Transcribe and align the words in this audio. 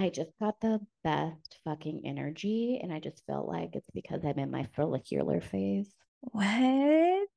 I 0.00 0.08
just 0.08 0.30
got 0.40 0.58
the 0.62 0.80
best 1.04 1.58
fucking 1.62 2.06
energy. 2.06 2.80
And 2.82 2.90
I 2.90 3.00
just 3.00 3.22
felt 3.26 3.46
like 3.46 3.76
it's 3.76 3.90
because 3.92 4.24
I'm 4.24 4.38
in 4.38 4.50
my 4.50 4.66
follicular 4.74 5.42
phase. 5.42 5.92
What? 6.22 7.28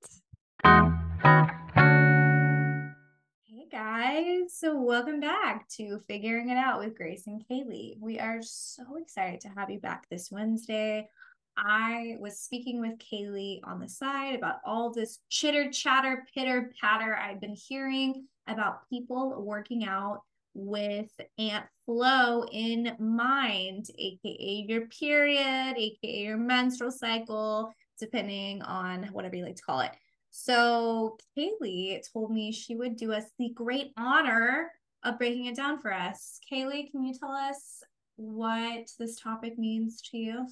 Hey 3.43 3.67
guys, 3.69 4.53
so 4.55 4.81
welcome 4.81 5.19
back 5.19 5.67
to 5.75 5.99
Figuring 6.07 6.51
It 6.51 6.57
Out 6.57 6.79
with 6.79 6.95
Grace 6.95 7.27
and 7.27 7.43
Kaylee. 7.45 7.99
We 7.99 8.17
are 8.19 8.41
so 8.41 8.95
excited 8.95 9.41
to 9.41 9.49
have 9.49 9.69
you 9.69 9.81
back 9.81 10.07
this 10.09 10.31
Wednesday. 10.31 11.09
I 11.57 12.15
was 12.21 12.39
speaking 12.39 12.79
with 12.79 12.97
Kaylee 12.97 13.59
on 13.65 13.81
the 13.81 13.89
side 13.89 14.35
about 14.35 14.59
all 14.65 14.89
this 14.89 15.19
chitter 15.29 15.69
chatter, 15.69 16.25
pitter 16.33 16.71
patter 16.79 17.13
I've 17.13 17.41
been 17.41 17.57
hearing 17.57 18.25
about 18.47 18.89
people 18.89 19.43
working 19.43 19.83
out 19.83 20.21
with 20.53 21.11
Aunt 21.37 21.65
Flo 21.85 22.45
in 22.51 22.95
mind, 22.97 23.87
aka 23.97 24.65
your 24.67 24.87
period, 24.87 25.75
aka 25.77 26.23
your 26.23 26.37
menstrual 26.37 26.91
cycle, 26.91 27.73
depending 27.99 28.61
on 28.61 29.03
whatever 29.11 29.35
you 29.35 29.43
like 29.43 29.57
to 29.57 29.63
call 29.63 29.81
it. 29.81 29.91
So 30.31 31.17
Kaylee 31.37 32.01
told 32.11 32.31
me 32.31 32.51
she 32.51 32.75
would 32.75 32.95
do 32.95 33.11
us 33.11 33.25
the 33.37 33.49
great 33.49 33.91
honor 33.97 34.71
of 35.03 35.17
breaking 35.17 35.47
it 35.47 35.55
down 35.55 35.79
for 35.81 35.93
us. 35.93 36.39
Kaylee, 36.51 36.89
can 36.89 37.03
you 37.03 37.13
tell 37.13 37.31
us 37.31 37.83
what 38.15 38.87
this 38.97 39.19
topic 39.19 39.57
means 39.57 40.01
to 40.11 40.17
you? 40.17 40.47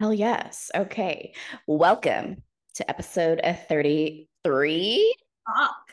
Hell 0.00 0.12
yes. 0.12 0.70
Okay. 0.74 1.32
Welcome 1.66 2.42
to 2.74 2.90
episode 2.90 3.40
33. 3.68 5.14
Fuck. 5.46 5.92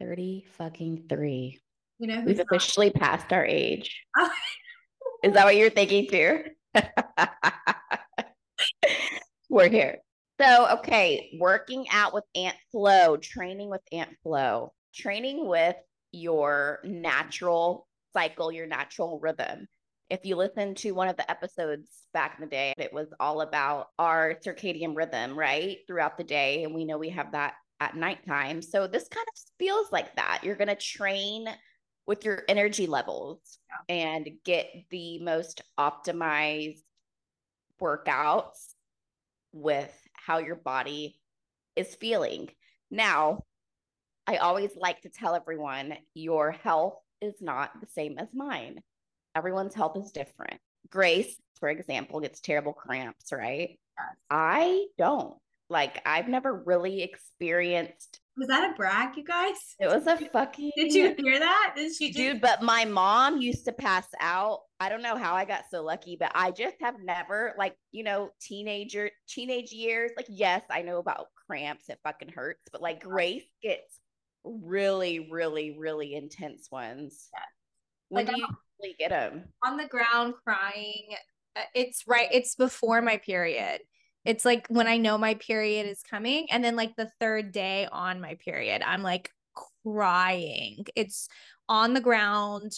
30 0.00 0.44
fucking 0.58 1.04
three. 1.08 1.60
You 2.00 2.06
know, 2.06 2.22
We've 2.24 2.40
officially 2.40 2.90
passed 2.90 3.32
our 3.32 3.44
age. 3.44 4.02
Oh, 4.18 4.30
Is 5.22 5.34
that 5.34 5.44
what 5.44 5.54
you're 5.56 5.68
thinking 5.68 6.08
too? 6.08 6.44
We're 9.50 9.68
here. 9.68 9.98
So, 10.40 10.78
okay, 10.78 11.36
working 11.38 11.86
out 11.92 12.14
with 12.14 12.24
Aunt 12.34 12.56
Flo, 12.72 13.18
training 13.18 13.68
with 13.68 13.82
Aunt 13.92 14.08
Flo, 14.22 14.72
training 14.94 15.46
with 15.46 15.76
your 16.12 16.80
natural 16.84 17.86
cycle, 18.14 18.50
your 18.50 18.66
natural 18.66 19.20
rhythm. 19.20 19.68
If 20.08 20.24
you 20.24 20.36
listen 20.36 20.74
to 20.76 20.92
one 20.92 21.08
of 21.08 21.16
the 21.16 21.30
episodes 21.30 21.88
back 22.14 22.36
in 22.38 22.44
the 22.44 22.50
day, 22.50 22.72
it 22.78 22.94
was 22.94 23.08
all 23.20 23.42
about 23.42 23.88
our 23.98 24.36
circadian 24.44 24.96
rhythm, 24.96 25.38
right? 25.38 25.78
Throughout 25.86 26.16
the 26.16 26.24
day. 26.24 26.64
And 26.64 26.74
we 26.74 26.86
know 26.86 26.96
we 26.96 27.10
have 27.10 27.32
that 27.32 27.54
at 27.78 27.94
nighttime. 27.94 28.62
So, 28.62 28.86
this 28.86 29.06
kind 29.08 29.26
of 29.28 29.42
feels 29.58 29.92
like 29.92 30.16
that. 30.16 30.40
You're 30.42 30.56
going 30.56 30.68
to 30.68 30.74
train 30.76 31.46
with 32.06 32.24
your 32.24 32.42
energy 32.48 32.86
levels 32.86 33.58
and 33.88 34.28
get 34.44 34.68
the 34.90 35.18
most 35.20 35.62
optimized 35.78 36.82
workouts 37.80 38.74
with 39.52 39.92
how 40.12 40.38
your 40.38 40.56
body 40.56 41.20
is 41.76 41.94
feeling. 41.94 42.48
Now, 42.90 43.44
I 44.26 44.36
always 44.36 44.70
like 44.76 45.00
to 45.02 45.08
tell 45.08 45.34
everyone 45.34 45.94
your 46.14 46.52
health 46.52 46.98
is 47.20 47.34
not 47.40 47.80
the 47.80 47.86
same 47.86 48.18
as 48.18 48.28
mine. 48.32 48.80
Everyone's 49.34 49.74
health 49.74 49.96
is 49.96 50.12
different. 50.12 50.60
Grace, 50.90 51.36
for 51.58 51.68
example, 51.68 52.20
gets 52.20 52.40
terrible 52.40 52.72
cramps, 52.72 53.32
right? 53.32 53.78
Yes. 53.98 54.16
I 54.30 54.86
don't. 54.98 55.34
Like, 55.68 56.02
I've 56.04 56.28
never 56.28 56.52
really 56.52 57.02
experienced 57.02 58.19
Was 58.36 58.48
that 58.48 58.70
a 58.70 58.74
brag, 58.74 59.16
you 59.16 59.24
guys? 59.24 59.56
it 59.78 59.86
was 59.88 60.06
a 60.06 60.16
fucking 60.16 60.70
Did 60.76 60.92
you 60.92 61.14
hear 61.18 61.38
that? 61.38 61.74
Did 61.76 61.92
she 61.94 62.08
just 62.08 62.16
dude 62.16 62.40
but 62.40 62.62
my 62.62 62.84
mom 62.84 63.40
used 63.40 63.64
to 63.66 63.72
pass 63.72 64.06
out 64.20 64.60
i 64.78 64.88
don't 64.88 65.02
know 65.02 65.16
how 65.16 65.34
i 65.34 65.44
got 65.44 65.64
so 65.70 65.82
lucky 65.82 66.16
but 66.18 66.32
i 66.34 66.50
just 66.50 66.76
have 66.80 66.94
never 67.02 67.54
like 67.58 67.74
you 67.92 68.02
know 68.02 68.30
teenager 68.40 69.10
teenage 69.28 69.72
years 69.72 70.10
like 70.16 70.26
yes 70.28 70.62
i 70.70 70.80
know 70.82 70.98
about 70.98 71.26
cramps 71.46 71.88
it 71.88 71.98
fucking 72.02 72.30
hurts 72.30 72.62
but 72.72 72.80
like 72.80 73.02
grace 73.02 73.44
gets 73.62 74.00
really 74.44 75.28
really 75.30 75.76
really 75.78 76.14
intense 76.14 76.68
ones 76.70 77.28
Yeah. 77.34 77.40
when 78.08 78.26
Like, 78.26 78.34
do 78.34 78.40
you 78.40 78.46
usually 78.80 78.96
get 78.98 79.10
them 79.10 79.44
on 79.62 79.76
the 79.76 79.86
ground 79.86 80.34
crying. 80.44 81.04
Uh, 81.56 81.62
It's 81.74 82.04
right. 82.06 82.28
It's 82.32 82.54
before 82.54 83.02
my 83.02 83.18
period. 83.18 83.80
It's 84.24 84.44
like 84.44 84.66
when 84.68 84.86
I 84.86 84.98
know 84.98 85.18
my 85.18 85.34
period 85.34 85.86
is 85.86 86.02
coming, 86.02 86.46
and 86.50 86.62
then 86.62 86.76
like 86.76 86.96
the 86.96 87.10
third 87.20 87.52
day 87.52 87.88
on 87.90 88.20
my 88.20 88.34
period, 88.36 88.82
I'm 88.84 89.02
like 89.02 89.30
crying. 89.84 90.84
It's 90.94 91.28
on 91.68 91.94
the 91.94 92.00
ground, 92.00 92.72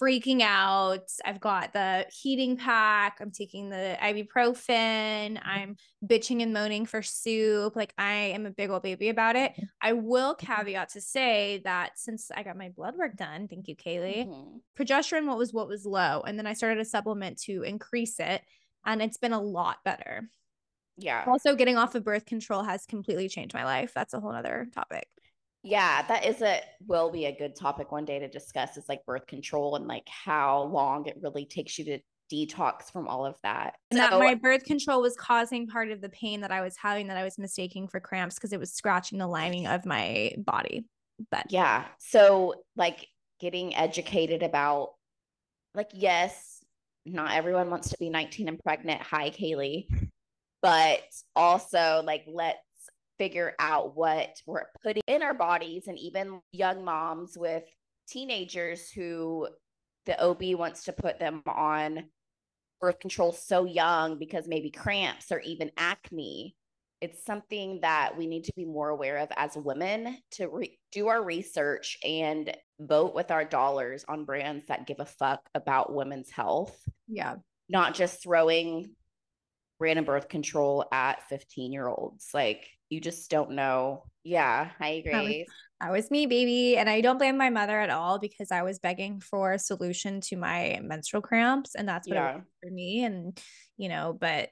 freaking 0.00 0.40
out. 0.40 1.08
I've 1.24 1.38
got 1.38 1.72
the 1.72 2.06
heating 2.10 2.56
pack. 2.56 3.18
I'm 3.20 3.30
taking 3.30 3.68
the 3.68 3.96
ibuprofen. 4.00 5.38
I'm 5.44 5.76
bitching 6.04 6.42
and 6.42 6.52
moaning 6.52 6.86
for 6.86 7.02
soup. 7.02 7.76
Like 7.76 7.94
I 7.98 8.14
am 8.34 8.46
a 8.46 8.50
big 8.50 8.70
old 8.70 8.82
baby 8.82 9.08
about 9.10 9.36
it. 9.36 9.52
I 9.80 9.92
will 9.92 10.34
caveat 10.34 10.90
to 10.90 11.00
say 11.00 11.60
that 11.64 11.98
since 11.98 12.30
I 12.34 12.42
got 12.42 12.56
my 12.56 12.70
blood 12.70 12.96
work 12.96 13.16
done, 13.16 13.46
thank 13.48 13.68
you, 13.68 13.76
Kaylee 13.76 14.26
Mhm. 14.26 14.60
progesterone 14.78 15.26
what 15.26 15.38
was 15.38 15.52
what 15.52 15.68
was 15.68 15.84
low 15.84 16.22
and 16.22 16.38
then 16.38 16.46
i 16.46 16.54
started 16.54 16.80
a 16.80 16.84
supplement 16.84 17.38
to 17.38 17.62
increase 17.62 18.18
it 18.18 18.40
and 18.86 19.02
it's 19.02 19.18
been 19.18 19.32
a 19.34 19.40
lot 19.40 19.76
better 19.84 20.30
yeah 20.96 21.24
also 21.26 21.54
getting 21.54 21.76
off 21.76 21.94
of 21.94 22.04
birth 22.04 22.26
control 22.26 22.62
has 22.62 22.84
completely 22.86 23.28
changed 23.28 23.54
my 23.54 23.64
life 23.64 23.92
that's 23.94 24.14
a 24.14 24.20
whole 24.20 24.32
other 24.32 24.66
topic 24.74 25.06
yeah 25.62 26.02
that 26.06 26.24
is 26.24 26.42
a 26.42 26.60
will 26.86 27.10
be 27.10 27.26
a 27.26 27.36
good 27.36 27.54
topic 27.54 27.92
one 27.92 28.04
day 28.04 28.18
to 28.18 28.28
discuss 28.28 28.76
is 28.76 28.88
like 28.88 29.04
birth 29.06 29.26
control 29.26 29.76
and 29.76 29.86
like 29.86 30.06
how 30.08 30.64
long 30.64 31.06
it 31.06 31.16
really 31.22 31.44
takes 31.44 31.78
you 31.78 31.84
to 31.84 31.98
detox 32.32 32.90
from 32.90 33.06
all 33.08 33.26
of 33.26 33.36
that 33.42 33.74
and 33.90 34.00
that 34.00 34.18
my 34.18 34.34
birth 34.34 34.64
control 34.64 35.02
was 35.02 35.14
causing 35.16 35.66
part 35.66 35.90
of 35.90 36.00
the 36.00 36.08
pain 36.08 36.40
that 36.40 36.50
i 36.50 36.62
was 36.62 36.76
having 36.76 37.08
that 37.08 37.16
i 37.16 37.24
was 37.24 37.38
mistaking 37.38 37.86
for 37.86 38.00
cramps 38.00 38.36
because 38.36 38.52
it 38.52 38.60
was 38.60 38.72
scratching 38.72 39.18
the 39.18 39.26
lining 39.26 39.66
of 39.66 39.84
my 39.84 40.32
body 40.38 40.86
but 41.30 41.46
Yeah. 41.50 41.84
So, 41.98 42.54
like, 42.76 43.06
getting 43.40 43.74
educated 43.74 44.42
about, 44.42 44.94
like, 45.74 45.90
yes, 45.92 46.64
not 47.04 47.32
everyone 47.32 47.70
wants 47.70 47.90
to 47.90 47.96
be 47.98 48.08
19 48.08 48.48
and 48.48 48.58
pregnant. 48.58 49.02
Hi, 49.02 49.30
Kaylee. 49.30 49.86
But 50.62 51.02
also, 51.34 52.02
like, 52.04 52.24
let's 52.26 52.58
figure 53.18 53.54
out 53.58 53.96
what 53.96 54.30
we're 54.46 54.64
putting 54.82 55.02
in 55.06 55.22
our 55.22 55.34
bodies 55.34 55.84
and 55.86 55.98
even 55.98 56.40
young 56.52 56.84
moms 56.84 57.36
with 57.36 57.64
teenagers 58.08 58.90
who 58.90 59.48
the 60.06 60.20
OB 60.20 60.58
wants 60.58 60.84
to 60.84 60.92
put 60.92 61.18
them 61.18 61.42
on 61.46 62.04
birth 62.80 62.98
control 62.98 63.32
so 63.32 63.64
young 63.64 64.18
because 64.18 64.48
maybe 64.48 64.70
cramps 64.70 65.30
or 65.30 65.40
even 65.40 65.70
acne. 65.76 66.56
It's 67.00 67.24
something 67.24 67.80
that 67.82 68.16
we 68.16 68.26
need 68.26 68.44
to 68.44 68.52
be 68.56 68.64
more 68.64 68.88
aware 68.88 69.18
of 69.18 69.28
as 69.36 69.56
women 69.56 70.18
to 70.32 70.48
re- 70.48 70.78
do 70.92 71.08
our 71.08 71.22
research 71.22 71.98
and 72.04 72.56
vote 72.80 73.14
with 73.14 73.30
our 73.30 73.44
dollars 73.44 74.04
on 74.08 74.24
brands 74.24 74.66
that 74.66 74.86
give 74.86 75.00
a 75.00 75.06
fuck 75.06 75.40
about 75.54 75.94
women's 75.94 76.30
health, 76.30 76.76
yeah. 77.08 77.36
Not 77.68 77.94
just 77.94 78.22
throwing 78.22 78.94
random 79.82 80.04
birth 80.06 80.28
control 80.28 80.86
at 80.92 81.28
15 81.28 81.72
year 81.72 81.88
olds. 81.88 82.28
Like, 82.32 82.66
you 82.88 83.00
just 83.00 83.30
don't 83.30 83.50
know. 83.52 84.04
Yeah, 84.24 84.70
I 84.80 85.02
That 85.04 85.12
was- 85.12 85.22
agree. 85.24 85.46
That 85.80 85.90
was 85.90 86.10
me, 86.12 86.26
baby. 86.26 86.76
And 86.76 86.88
I 86.88 87.00
don't 87.00 87.18
blame 87.18 87.36
my 87.36 87.50
mother 87.50 87.80
at 87.80 87.90
all 87.90 88.20
because 88.20 88.52
I 88.52 88.62
was 88.62 88.78
begging 88.78 89.18
for 89.20 89.52
a 89.52 89.58
solution 89.58 90.20
to 90.22 90.36
my 90.36 90.78
menstrual 90.80 91.22
cramps. 91.22 91.74
And 91.74 91.88
that's 91.88 92.06
what 92.06 92.16
it 92.16 92.20
Yeah. 92.20 92.34
was 92.36 92.44
for 92.62 92.70
me. 92.70 93.04
And, 93.04 93.42
you 93.76 93.88
know, 93.88 94.12
but 94.18 94.50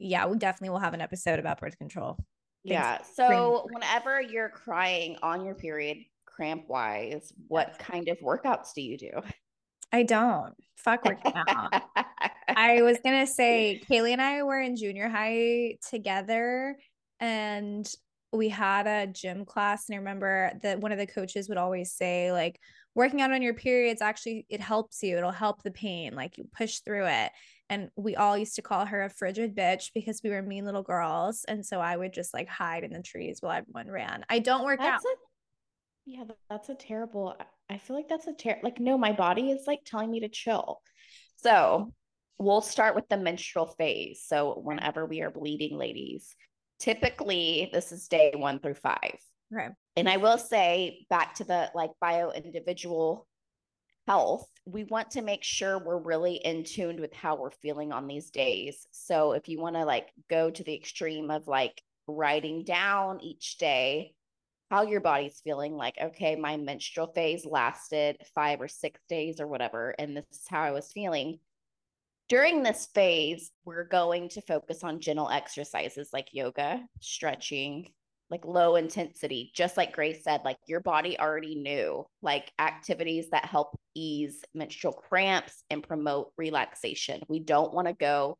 yeah, 0.00 0.26
we 0.26 0.36
definitely 0.38 0.70
will 0.70 0.80
have 0.80 0.94
an 0.94 1.00
episode 1.00 1.38
about 1.38 1.60
birth 1.60 1.78
control. 1.78 2.18
Yeah. 2.64 3.02
So, 3.14 3.68
whenever 3.70 4.20
you're 4.20 4.48
crying 4.48 5.16
on 5.22 5.44
your 5.44 5.54
period, 5.54 5.98
cramp 6.26 6.68
wise, 6.68 7.32
what 7.46 7.78
kind 7.78 8.08
of 8.08 8.18
workouts 8.18 8.72
do 8.74 8.82
you 8.82 8.98
do? 8.98 9.10
I 9.92 10.02
don't. 10.02 10.54
Fuck 10.76 11.04
working 11.04 11.32
out. 11.36 11.82
I 12.48 12.82
was 12.82 12.98
gonna 13.04 13.26
say 13.26 13.82
Kaylee 13.88 14.12
and 14.12 14.22
I 14.22 14.42
were 14.42 14.60
in 14.60 14.76
junior 14.76 15.08
high 15.08 15.76
together 15.88 16.76
and 17.20 17.88
we 18.32 18.48
had 18.48 18.86
a 18.86 19.06
gym 19.06 19.44
class 19.44 19.88
and 19.88 19.94
I 19.94 19.98
remember 19.98 20.52
that 20.62 20.80
one 20.80 20.92
of 20.92 20.98
the 20.98 21.06
coaches 21.06 21.48
would 21.48 21.58
always 21.58 21.92
say 21.92 22.32
like 22.32 22.58
working 22.94 23.20
out 23.20 23.32
on 23.32 23.42
your 23.42 23.54
periods 23.54 24.02
actually 24.02 24.46
it 24.48 24.60
helps 24.60 25.02
you 25.02 25.16
it'll 25.18 25.30
help 25.30 25.62
the 25.62 25.70
pain 25.70 26.14
like 26.14 26.38
you 26.38 26.48
push 26.56 26.78
through 26.78 27.06
it 27.06 27.30
and 27.70 27.88
we 27.96 28.16
all 28.16 28.36
used 28.36 28.56
to 28.56 28.62
call 28.62 28.84
her 28.86 29.04
a 29.04 29.10
frigid 29.10 29.54
bitch 29.54 29.90
because 29.94 30.20
we 30.22 30.30
were 30.30 30.42
mean 30.42 30.64
little 30.64 30.82
girls 30.82 31.44
and 31.48 31.64
so 31.64 31.80
I 31.80 31.96
would 31.96 32.12
just 32.12 32.34
like 32.34 32.48
hide 32.48 32.84
in 32.84 32.92
the 32.92 33.02
trees 33.02 33.38
while 33.40 33.52
everyone 33.52 33.90
ran. 33.90 34.24
I 34.28 34.40
don't 34.40 34.64
work 34.64 34.80
out. 34.80 35.00
A 35.00 35.16
yeah, 36.04 36.24
that's 36.50 36.68
a 36.68 36.74
terrible. 36.74 37.36
I- 37.38 37.44
I 37.70 37.78
feel 37.78 37.96
like 37.96 38.08
that's 38.08 38.26
a 38.26 38.34
ter 38.34 38.58
like 38.62 38.80
no, 38.80 38.98
my 38.98 39.12
body 39.12 39.50
is 39.50 39.66
like 39.66 39.80
telling 39.86 40.10
me 40.10 40.20
to 40.20 40.28
chill. 40.28 40.82
So 41.36 41.94
we'll 42.38 42.60
start 42.60 42.94
with 42.94 43.08
the 43.08 43.16
menstrual 43.16 43.66
phase. 43.66 44.24
So 44.26 44.60
whenever 44.62 45.06
we 45.06 45.20
are 45.20 45.30
bleeding, 45.30 45.76
ladies, 45.76 46.34
typically 46.78 47.70
this 47.72 47.92
is 47.92 48.08
day 48.08 48.32
one 48.34 48.58
through 48.58 48.74
five. 48.74 49.18
Okay. 49.54 49.68
And 49.96 50.08
I 50.08 50.16
will 50.16 50.38
say 50.38 51.06
back 51.10 51.34
to 51.36 51.44
the 51.44 51.70
like 51.74 51.90
bio 52.00 52.30
individual 52.30 53.26
health, 54.06 54.48
we 54.64 54.84
want 54.84 55.12
to 55.12 55.22
make 55.22 55.44
sure 55.44 55.78
we're 55.78 56.02
really 56.02 56.34
in 56.36 56.64
tuned 56.64 56.98
with 56.98 57.12
how 57.12 57.36
we're 57.36 57.50
feeling 57.50 57.92
on 57.92 58.06
these 58.06 58.30
days. 58.30 58.86
So 58.90 59.32
if 59.32 59.48
you 59.48 59.60
want 59.60 59.76
to 59.76 59.84
like 59.84 60.08
go 60.28 60.50
to 60.50 60.64
the 60.64 60.74
extreme 60.74 61.30
of 61.30 61.46
like 61.46 61.80
writing 62.08 62.64
down 62.64 63.20
each 63.20 63.58
day 63.58 64.14
how 64.72 64.84
your 64.84 65.02
body's 65.02 65.38
feeling, 65.44 65.74
like, 65.74 65.98
okay, 66.02 66.34
my 66.34 66.56
menstrual 66.56 67.08
phase 67.08 67.44
lasted 67.44 68.16
five 68.34 68.58
or 68.58 68.68
six 68.68 69.02
days 69.06 69.38
or 69.38 69.46
whatever, 69.46 69.94
and 69.98 70.16
this 70.16 70.24
is 70.30 70.46
how 70.48 70.62
I 70.62 70.70
was 70.70 70.90
feeling. 70.90 71.38
During 72.28 72.62
this 72.62 72.88
phase, 72.94 73.50
we're 73.64 73.84
going 73.84 74.28
to 74.30 74.40
focus 74.42 74.82
on 74.82 75.00
gentle 75.00 75.28
exercises 75.28 76.10
like 76.12 76.28
yoga, 76.32 76.80
stretching, 77.00 77.88
like 78.30 78.46
low 78.46 78.76
intensity, 78.76 79.52
just 79.54 79.76
like 79.76 79.92
Grace 79.92 80.24
said, 80.24 80.40
like 80.42 80.56
your 80.66 80.80
body 80.80 81.18
already 81.20 81.54
knew, 81.54 82.06
like 82.22 82.50
activities 82.58 83.28
that 83.30 83.44
help 83.44 83.78
ease 83.94 84.42
menstrual 84.54 84.94
cramps 84.94 85.62
and 85.68 85.82
promote 85.82 86.32
relaxation. 86.38 87.20
We 87.28 87.40
don't 87.40 87.74
want 87.74 87.88
to 87.88 87.92
go 87.92 88.38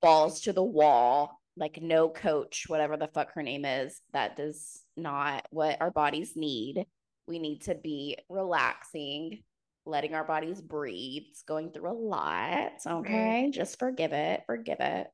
balls 0.00 0.42
to 0.42 0.52
the 0.52 0.62
wall, 0.62 1.40
like 1.56 1.82
no 1.82 2.08
coach, 2.08 2.66
whatever 2.68 2.96
the 2.96 3.08
fuck 3.08 3.32
her 3.34 3.42
name 3.42 3.64
is. 3.64 4.00
That 4.12 4.36
does 4.36 4.84
not 4.96 5.44
what 5.50 5.78
our 5.80 5.90
bodies 5.90 6.34
need. 6.36 6.86
We 7.26 7.40
need 7.40 7.62
to 7.62 7.74
be 7.74 8.18
relaxing, 8.28 9.42
letting 9.88 10.14
our 10.14 10.24
bodies 10.24 10.60
breathe. 10.60 11.24
It's 11.30 11.42
going 11.42 11.70
through 11.72 11.90
a 11.90 11.92
lot. 11.92 12.72
Okay. 12.86 13.42
Right. 13.44 13.52
Just 13.52 13.78
forgive 13.78 14.12
it. 14.12 14.42
Forgive 14.46 14.78
it. 14.80 15.08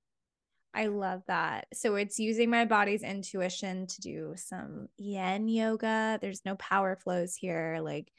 I 0.74 0.86
love 0.86 1.22
that. 1.28 1.68
So 1.72 1.94
it's 1.94 2.18
using 2.18 2.50
my 2.50 2.64
body's 2.64 3.04
intuition 3.04 3.86
to 3.86 4.00
do 4.00 4.34
some 4.36 4.88
yin 4.98 5.46
yoga. 5.48 6.18
There's 6.20 6.44
no 6.44 6.56
power 6.56 6.98
flows 7.02 7.36
here, 7.36 7.78
like 7.80 8.10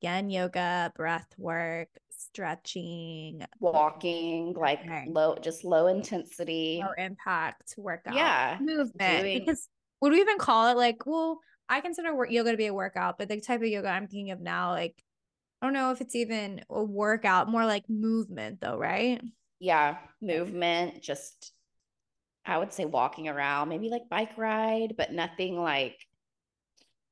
yin 0.00 0.28
yoga, 0.28 0.92
breath 0.96 1.28
work, 1.38 1.88
stretching, 2.10 3.42
walking, 3.60 4.54
like 4.54 4.80
low, 5.06 5.36
just 5.36 5.64
low 5.64 5.86
intensity, 5.86 6.82
low 6.82 6.92
impact 6.98 7.74
workout. 7.78 8.14
Yeah. 8.14 8.58
Movement. 8.60 9.22
Doing- 9.22 9.38
because 9.38 9.68
would 10.00 10.12
we 10.12 10.20
even 10.20 10.38
call 10.38 10.66
it 10.68 10.76
like, 10.76 11.06
well, 11.06 11.38
I 11.68 11.80
consider 11.80 12.12
work 12.16 12.32
yoga 12.32 12.50
to 12.50 12.56
be 12.56 12.66
a 12.66 12.74
workout, 12.74 13.18
but 13.18 13.28
the 13.28 13.40
type 13.40 13.60
of 13.60 13.68
yoga 13.68 13.88
I'm 13.88 14.08
thinking 14.08 14.32
of 14.32 14.40
now, 14.40 14.72
like, 14.72 15.00
I 15.60 15.66
don't 15.66 15.74
know 15.74 15.90
if 15.90 16.00
it's 16.00 16.14
even 16.14 16.62
a 16.70 16.82
workout, 16.82 17.48
more 17.48 17.66
like 17.66 17.88
movement 17.88 18.60
though, 18.60 18.78
right? 18.78 19.20
Yeah, 19.58 19.98
movement, 20.22 21.02
just 21.02 21.52
I 22.46 22.58
would 22.58 22.72
say 22.72 22.86
walking 22.86 23.28
around, 23.28 23.68
maybe 23.68 23.90
like 23.90 24.08
bike 24.08 24.38
ride, 24.38 24.94
but 24.96 25.12
nothing 25.12 25.58
like 25.58 25.96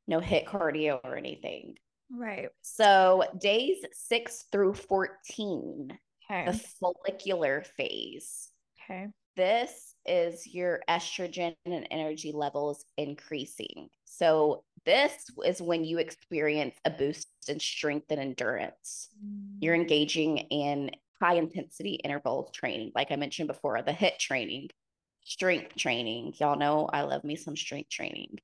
no 0.06 0.20
HIIT 0.20 0.46
cardio 0.46 1.00
or 1.04 1.16
anything. 1.16 1.74
Right. 2.10 2.48
So 2.62 3.24
days 3.38 3.84
six 3.92 4.46
through 4.50 4.74
14, 4.74 5.98
okay. 6.30 6.50
the 6.50 6.58
follicular 6.80 7.64
phase. 7.76 8.48
Okay. 8.82 9.08
This 9.36 9.94
is 10.08 10.46
your 10.46 10.80
estrogen 10.88 11.54
and 11.66 11.86
energy 11.90 12.32
levels 12.32 12.84
increasing. 12.96 13.88
So 14.04 14.64
this 14.84 15.12
is 15.44 15.60
when 15.60 15.84
you 15.84 15.98
experience 15.98 16.74
a 16.84 16.90
boost 16.90 17.28
in 17.46 17.60
strength 17.60 18.06
and 18.10 18.20
endurance. 18.20 19.08
Mm. 19.24 19.58
You're 19.60 19.74
engaging 19.74 20.38
in 20.38 20.90
high 21.20 21.34
intensity 21.34 21.94
interval 22.04 22.50
training, 22.54 22.92
like 22.94 23.10
I 23.10 23.16
mentioned 23.16 23.48
before, 23.48 23.82
the 23.82 23.92
HIIT 23.92 24.18
training 24.18 24.68
strength 25.28 25.76
training. 25.76 26.32
Y'all 26.38 26.58
know 26.58 26.88
I 26.92 27.02
love 27.02 27.22
me 27.22 27.36
some 27.36 27.56
strength 27.56 27.90
training. 27.90 28.38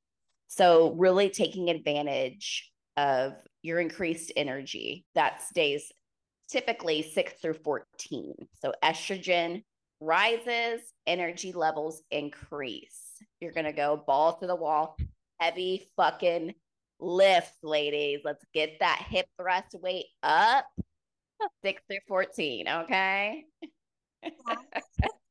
So, 0.48 0.92
really 0.92 1.30
taking 1.30 1.70
advantage 1.70 2.70
of 2.96 3.34
your 3.62 3.80
increased 3.80 4.32
energy. 4.36 5.04
That 5.14 5.42
stays 5.42 5.90
typically 6.48 7.02
six 7.02 7.32
through 7.40 7.54
14. 7.54 8.34
So, 8.60 8.74
estrogen 8.84 9.62
rises, 10.04 10.80
energy 11.06 11.52
levels 11.52 12.02
increase. 12.10 13.00
You're 13.40 13.52
going 13.52 13.64
to 13.66 13.72
go 13.72 14.02
ball 14.06 14.36
to 14.38 14.46
the 14.46 14.56
wall, 14.56 14.96
heavy 15.40 15.88
fucking 15.96 16.54
lift, 17.00 17.52
ladies. 17.62 18.20
Let's 18.24 18.44
get 18.52 18.78
that 18.80 19.04
hip 19.08 19.26
thrust 19.40 19.74
weight 19.80 20.06
up. 20.22 20.66
Six 21.64 21.82
through 21.88 21.98
14. 22.08 22.68
Okay. 22.68 23.44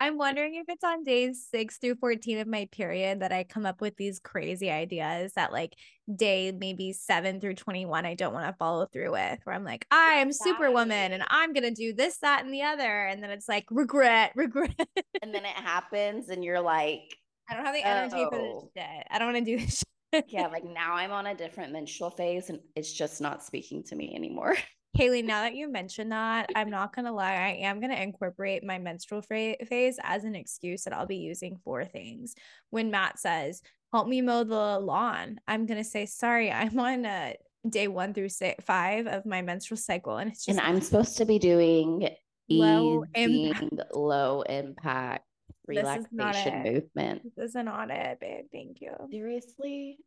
I'm 0.00 0.16
wondering 0.16 0.54
if 0.54 0.64
it's 0.68 0.82
on 0.82 1.04
days 1.04 1.46
six 1.50 1.76
through 1.76 1.96
14 1.96 2.38
of 2.38 2.46
my 2.46 2.66
period 2.72 3.20
that 3.20 3.32
I 3.32 3.44
come 3.44 3.66
up 3.66 3.82
with 3.82 3.96
these 3.96 4.18
crazy 4.18 4.70
ideas 4.70 5.34
that, 5.34 5.52
like, 5.52 5.74
day 6.12 6.52
maybe 6.52 6.94
seven 6.94 7.38
through 7.38 7.56
21, 7.56 8.06
I 8.06 8.14
don't 8.14 8.32
want 8.32 8.46
to 8.46 8.56
follow 8.58 8.86
through 8.86 9.12
with, 9.12 9.40
where 9.44 9.54
I'm 9.54 9.62
like, 9.62 9.86
I'm 9.90 10.32
superwoman 10.32 11.12
and 11.12 11.22
I'm 11.28 11.52
going 11.52 11.64
to 11.64 11.70
do 11.70 11.92
this, 11.92 12.16
that, 12.22 12.44
and 12.44 12.52
the 12.52 12.62
other. 12.62 13.06
And 13.06 13.22
then 13.22 13.30
it's 13.30 13.46
like, 13.46 13.66
regret, 13.70 14.32
regret. 14.34 14.74
And 15.22 15.34
then 15.34 15.44
it 15.44 15.48
happens, 15.48 16.30
and 16.30 16.42
you're 16.42 16.62
like, 16.62 17.02
I 17.50 17.54
don't 17.54 17.66
have 17.66 17.74
the 17.74 17.86
energy 17.86 18.16
oh. 18.16 18.30
for 18.30 18.38
this 18.38 18.70
shit. 18.76 19.06
I 19.10 19.18
don't 19.18 19.32
want 19.32 19.44
to 19.44 19.56
do 19.56 19.62
this 19.62 19.84
shit. 20.14 20.24
yeah, 20.28 20.46
like 20.46 20.64
now 20.64 20.94
I'm 20.94 21.12
on 21.12 21.26
a 21.26 21.34
different 21.34 21.72
menstrual 21.72 22.10
phase 22.10 22.48
and 22.48 22.60
it's 22.74 22.92
just 22.92 23.20
not 23.20 23.44
speaking 23.44 23.82
to 23.84 23.96
me 23.96 24.14
anymore. 24.14 24.56
Haley, 24.94 25.22
now 25.22 25.42
that 25.42 25.54
you 25.54 25.70
mentioned 25.70 26.12
that, 26.12 26.50
I'm 26.56 26.68
not 26.68 26.94
gonna 26.94 27.12
lie, 27.12 27.32
I 27.32 27.58
am 27.62 27.80
gonna 27.80 27.94
incorporate 27.94 28.64
my 28.64 28.78
menstrual 28.78 29.22
phase 29.22 29.98
as 30.02 30.24
an 30.24 30.34
excuse 30.34 30.82
that 30.84 30.92
I'll 30.92 31.06
be 31.06 31.16
using 31.16 31.56
for 31.64 31.84
things. 31.84 32.34
When 32.70 32.90
Matt 32.90 33.18
says, 33.18 33.62
"Help 33.92 34.08
me 34.08 34.20
mow 34.20 34.44
the 34.44 34.78
lawn," 34.80 35.40
I'm 35.46 35.64
gonna 35.66 35.84
say, 35.84 36.06
"Sorry, 36.06 36.50
I'm 36.52 36.78
on 36.78 37.04
a 37.04 37.36
day 37.68 37.88
one 37.88 38.14
through 38.14 38.30
six, 38.30 38.64
five 38.64 39.06
of 39.06 39.24
my 39.24 39.42
menstrual 39.42 39.78
cycle, 39.78 40.16
and 40.16 40.30
it's 40.30 40.44
just." 40.44 40.58
And 40.58 40.66
I'm 40.66 40.80
supposed 40.80 41.16
to 41.18 41.24
be 41.24 41.38
doing 41.38 42.08
low 42.48 43.04
impact, 43.14 43.94
low 43.94 44.42
impact 44.42 45.24
relaxation 45.66 46.62
movement. 46.62 47.22
This 47.36 47.54
is 47.54 47.64
not 47.64 47.90
it, 47.90 48.18
babe. 48.20 48.46
Thank 48.52 48.80
you. 48.80 48.92
Seriously, 49.10 49.98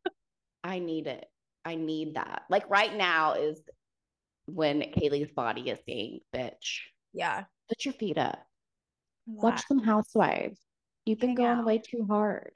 I 0.64 0.80
need 0.80 1.08
it. 1.08 1.26
I 1.66 1.76
need 1.76 2.16
that. 2.16 2.44
Like 2.50 2.70
right 2.70 2.96
now 2.96 3.34
is 3.34 3.62
when 4.46 4.82
Kaylee's 4.82 5.32
body 5.32 5.70
is 5.70 5.80
saying, 5.88 6.20
bitch. 6.36 6.80
Yeah. 7.14 7.44
Put 7.70 7.86
your 7.86 7.94
feet 7.94 8.18
up. 8.18 8.40
Watch 9.26 9.66
some 9.68 9.80
housewives. 9.80 10.60
You've 11.06 11.20
been 11.20 11.30
Hang 11.30 11.36
going 11.36 11.60
out. 11.60 11.66
way 11.66 11.78
too 11.80 12.06
hard. 12.10 12.52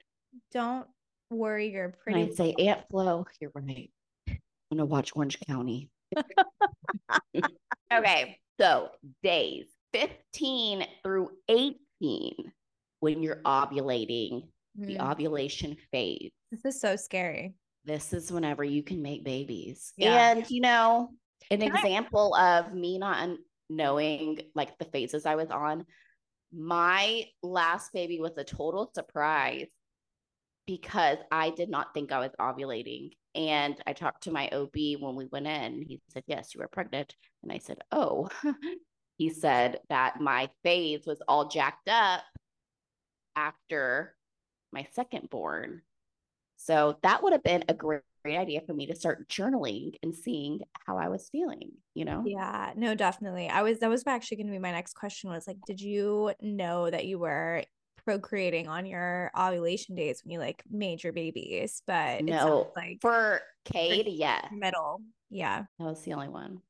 Don't 0.52 0.86
worry, 1.30 1.72
you're 1.72 1.94
pretty. 2.02 2.22
I'd 2.22 2.34
say, 2.34 2.54
Aunt 2.58 2.80
Flo, 2.90 3.24
you're 3.40 3.50
right. 3.54 3.90
I'm 4.28 4.38
gonna 4.72 4.86
watch 4.86 5.12
Orange 5.14 5.38
County. 5.46 5.90
okay, 7.92 8.38
so 8.60 8.90
days 9.22 9.66
15 9.92 10.86
through 11.02 11.30
18 11.48 12.34
when 13.00 13.22
you're 13.22 13.40
ovulating, 13.44 14.44
mm. 14.78 14.86
the 14.86 15.00
ovulation 15.00 15.76
phase. 15.90 16.30
This 16.50 16.64
is 16.64 16.80
so 16.80 16.96
scary. 16.96 17.54
This 17.84 18.12
is 18.12 18.30
whenever 18.30 18.64
you 18.64 18.82
can 18.82 19.02
make 19.02 19.24
babies. 19.24 19.92
Yeah. 19.96 20.32
And 20.32 20.50
you 20.50 20.60
know, 20.60 21.10
an 21.50 21.60
Can 21.60 21.74
example 21.76 22.34
I- 22.34 22.58
of 22.58 22.74
me 22.74 22.98
not 22.98 23.38
knowing 23.70 24.40
like 24.54 24.78
the 24.78 24.84
phases 24.86 25.26
I 25.26 25.34
was 25.34 25.50
on. 25.50 25.84
My 26.52 27.24
last 27.42 27.92
baby 27.92 28.20
was 28.20 28.36
a 28.38 28.44
total 28.44 28.90
surprise 28.94 29.66
because 30.66 31.18
I 31.30 31.50
did 31.50 31.68
not 31.68 31.92
think 31.92 32.10
I 32.12 32.20
was 32.20 32.32
ovulating. 32.40 33.10
And 33.34 33.78
I 33.86 33.92
talked 33.92 34.24
to 34.24 34.30
my 34.30 34.48
OB 34.48 34.96
when 35.00 35.14
we 35.14 35.26
went 35.26 35.46
in. 35.46 35.84
He 35.86 36.00
said, 36.08 36.24
Yes, 36.26 36.54
you 36.54 36.62
are 36.62 36.68
pregnant. 36.68 37.14
And 37.42 37.52
I 37.52 37.58
said, 37.58 37.78
Oh, 37.92 38.30
he 39.18 39.28
said 39.30 39.80
that 39.90 40.20
my 40.20 40.48
phase 40.62 41.06
was 41.06 41.20
all 41.28 41.48
jacked 41.48 41.88
up 41.88 42.22
after 43.36 44.14
my 44.72 44.86
second 44.92 45.30
born. 45.30 45.82
So 46.56 46.98
that 47.02 47.22
would 47.22 47.32
have 47.32 47.42
been 47.42 47.64
a 47.68 47.74
great 47.74 48.02
great 48.22 48.36
idea 48.36 48.60
for 48.66 48.74
me 48.74 48.86
to 48.86 48.96
start 48.96 49.28
journaling 49.28 49.94
and 50.02 50.14
seeing 50.14 50.60
how 50.86 50.98
I 50.98 51.08
was 51.08 51.28
feeling, 51.30 51.72
you 51.94 52.04
know? 52.04 52.22
Yeah, 52.26 52.72
no, 52.76 52.94
definitely. 52.94 53.48
I 53.48 53.62
was, 53.62 53.78
that 53.80 53.90
was 53.90 54.06
actually 54.06 54.38
going 54.38 54.46
to 54.48 54.52
be 54.52 54.58
my 54.58 54.72
next 54.72 54.94
question 54.94 55.30
was 55.30 55.46
like, 55.46 55.58
did 55.66 55.80
you 55.80 56.32
know 56.40 56.90
that 56.90 57.06
you 57.06 57.18
were 57.18 57.64
procreating 58.04 58.68
on 58.68 58.86
your 58.86 59.30
ovulation 59.38 59.94
days 59.94 60.22
when 60.24 60.32
you 60.32 60.38
like 60.38 60.62
made 60.70 61.02
your 61.02 61.12
babies? 61.12 61.82
But 61.86 62.24
no, 62.24 62.70
like 62.74 62.98
for 63.00 63.40
Cade, 63.64 64.08
yeah. 64.08 64.48
Middle. 64.52 65.02
Yeah. 65.30 65.64
That 65.78 65.84
was 65.84 66.02
the 66.02 66.14
only 66.14 66.28
one. 66.28 66.60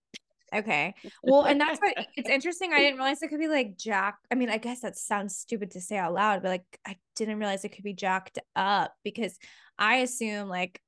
Okay. 0.55 0.95
Well, 1.23 1.45
and 1.45 1.61
that's 1.61 1.79
what 1.81 1.95
it's 2.17 2.29
interesting. 2.29 2.73
I 2.73 2.79
didn't 2.79 2.97
realize 2.97 3.23
it 3.23 3.29
could 3.29 3.39
be 3.39 3.49
like 3.49 3.77
jack. 3.77 4.17
I 4.31 4.35
mean, 4.35 4.49
I 4.49 4.57
guess 4.59 4.81
that 4.81 4.97
sounds 4.97 5.37
stupid 5.37 5.73
to 5.73 5.81
say 5.81 5.99
out 5.99 6.15
loud, 6.15 6.43
but 6.43 6.49
like 6.49 6.81
I 6.87 6.97
didn't 7.17 7.39
realize 7.39 7.65
it 7.65 7.71
could 7.71 7.85
be 7.85 7.93
jacked 7.93 8.39
up 8.57 8.95
because 9.05 9.39
I 9.79 9.97
assume 9.97 10.49
like 10.49 10.81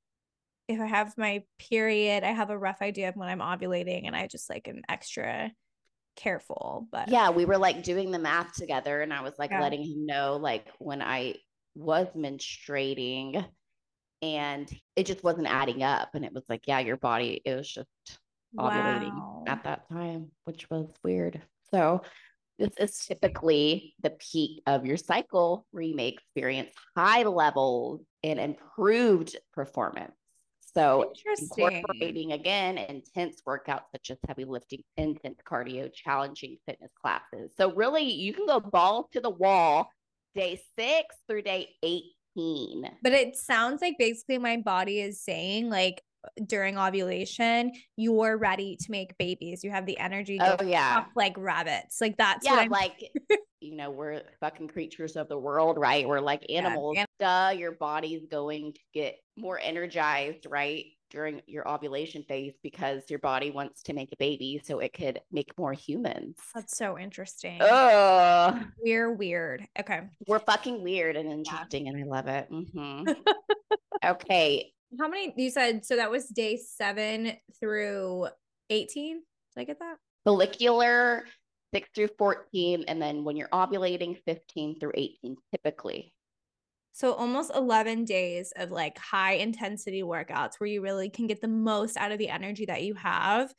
if 0.70 0.80
I 0.80 0.86
have 0.86 1.16
my 1.16 1.42
period, 1.58 2.24
I 2.24 2.32
have 2.32 2.50
a 2.50 2.58
rough 2.58 2.80
idea 2.82 3.08
of 3.08 3.16
when 3.16 3.28
I'm 3.28 3.40
ovulating 3.40 4.06
and 4.06 4.14
I 4.14 4.26
just 4.26 4.48
like 4.48 4.68
am 4.68 4.82
extra 4.88 5.50
careful. 6.16 6.86
But 6.90 7.08
yeah, 7.08 7.30
we 7.30 7.44
were 7.44 7.58
like 7.58 7.82
doing 7.82 8.10
the 8.10 8.18
math 8.18 8.54
together 8.54 9.02
and 9.02 9.12
I 9.12 9.22
was 9.22 9.34
like 9.38 9.50
yeah. 9.50 9.60
letting 9.60 9.82
him 9.82 10.06
know 10.06 10.36
like 10.36 10.66
when 10.78 11.02
I 11.02 11.36
was 11.74 12.06
menstruating 12.16 13.44
and 14.22 14.70
it 14.96 15.06
just 15.06 15.24
wasn't 15.24 15.48
adding 15.48 15.82
up. 15.82 16.10
And 16.14 16.24
it 16.24 16.32
was 16.32 16.44
like, 16.48 16.66
yeah, 16.66 16.80
your 16.80 16.96
body, 16.96 17.40
it 17.44 17.54
was 17.54 17.70
just 17.70 17.88
ovulating 18.56 19.14
Wow. 19.14 19.44
at 19.46 19.64
that 19.64 19.88
time, 19.88 20.30
which 20.44 20.68
was 20.70 20.92
weird. 21.02 21.40
So 21.72 22.02
this 22.58 22.70
is 22.78 23.06
typically 23.06 23.94
the 24.02 24.10
peak 24.10 24.62
of 24.66 24.84
your 24.84 24.98
cycle 24.98 25.66
where 25.70 25.82
you 25.82 25.96
may 25.96 26.08
experience 26.08 26.70
high 26.94 27.22
levels 27.22 28.02
and 28.22 28.38
improved 28.38 29.36
performance. 29.54 30.12
So 30.60 31.12
incorporating 31.38 32.32
again 32.32 32.78
intense 32.78 33.42
workouts 33.46 33.90
such 33.92 34.10
as 34.10 34.18
heavy 34.26 34.44
lifting, 34.44 34.82
intense 34.96 35.38
cardio, 35.44 35.92
challenging 35.92 36.58
fitness 36.66 36.92
classes. 37.00 37.52
So 37.56 37.72
really 37.74 38.04
you 38.04 38.32
can 38.32 38.46
go 38.46 38.60
ball 38.60 39.08
to 39.12 39.20
the 39.20 39.30
wall 39.30 39.90
day 40.34 40.60
six 40.78 41.16
through 41.28 41.42
day 41.42 41.70
18. 41.82 42.88
But 43.02 43.12
it 43.12 43.36
sounds 43.36 43.82
like 43.82 43.96
basically 43.98 44.38
my 44.38 44.58
body 44.58 45.00
is 45.00 45.20
saying 45.20 45.70
like 45.70 46.02
during 46.46 46.78
ovulation, 46.78 47.72
you're 47.96 48.36
ready 48.36 48.76
to 48.76 48.90
make 48.90 49.16
babies. 49.18 49.64
You 49.64 49.70
have 49.70 49.86
the 49.86 49.98
energy 49.98 50.38
to 50.38 50.62
Oh 50.62 50.64
yeah. 50.64 51.04
like 51.16 51.34
rabbits. 51.36 52.00
Like 52.00 52.16
that's 52.16 52.44
yeah, 52.44 52.52
what 52.52 52.60
I'm 52.64 52.70
like 52.70 53.10
you 53.70 53.76
know, 53.76 53.88
we're 53.90 54.22
fucking 54.40 54.66
creatures 54.66 55.14
of 55.16 55.28
the 55.28 55.38
world, 55.38 55.78
right? 55.78 56.06
We're 56.08 56.18
like 56.20 56.44
animals. 56.50 56.96
an- 56.98 57.06
Duh, 57.20 57.52
your 57.56 57.70
body's 57.72 58.26
going 58.26 58.72
to 58.72 58.80
get 58.92 59.16
more 59.36 59.60
energized, 59.62 60.46
right? 60.50 60.86
During 61.10 61.40
your 61.46 61.68
ovulation 61.68 62.24
phase 62.24 62.54
because 62.64 63.02
your 63.08 63.20
body 63.20 63.50
wants 63.52 63.82
to 63.84 63.92
make 63.92 64.10
a 64.12 64.16
baby 64.16 64.60
so 64.64 64.80
it 64.80 64.92
could 64.92 65.20
make 65.30 65.56
more 65.56 65.72
humans. 65.72 66.36
that's 66.52 66.76
so 66.76 66.98
interesting. 66.98 67.58
Oh, 67.60 68.60
We're 68.82 69.12
weird. 69.12 69.66
Okay. 69.78 70.00
we're 70.26 70.38
fucking 70.40 70.82
weird 70.82 71.14
and 71.16 71.30
interesting, 71.30 71.86
and 71.88 71.96
I 71.96 72.04
love 72.06 72.26
it. 72.26 72.50
Mhm. 72.50 73.16
okay. 74.04 74.72
How 74.98 75.08
many 75.08 75.32
you 75.36 75.50
said 75.50 75.84
so 75.84 75.94
that 75.96 76.10
was 76.10 76.26
day 76.26 76.56
seven 76.56 77.32
through 77.60 78.26
18? 78.70 79.16
Did 79.54 79.60
I 79.60 79.64
get 79.64 79.78
that? 79.78 79.96
Follicular, 80.24 81.24
six 81.72 81.88
through 81.94 82.08
14. 82.18 82.84
And 82.88 83.00
then 83.00 83.24
when 83.24 83.36
you're 83.36 83.48
ovulating, 83.48 84.18
15 84.24 84.78
through 84.78 84.92
18, 84.94 85.36
typically. 85.52 86.12
So 86.92 87.12
almost 87.14 87.52
11 87.54 88.04
days 88.04 88.52
of 88.56 88.70
like 88.70 88.98
high 88.98 89.34
intensity 89.34 90.02
workouts 90.02 90.54
where 90.58 90.68
you 90.68 90.82
really 90.82 91.08
can 91.08 91.26
get 91.26 91.40
the 91.40 91.48
most 91.48 91.96
out 91.96 92.12
of 92.12 92.18
the 92.18 92.28
energy 92.28 92.66
that 92.66 92.82
you 92.82 92.94
have. 92.94 93.52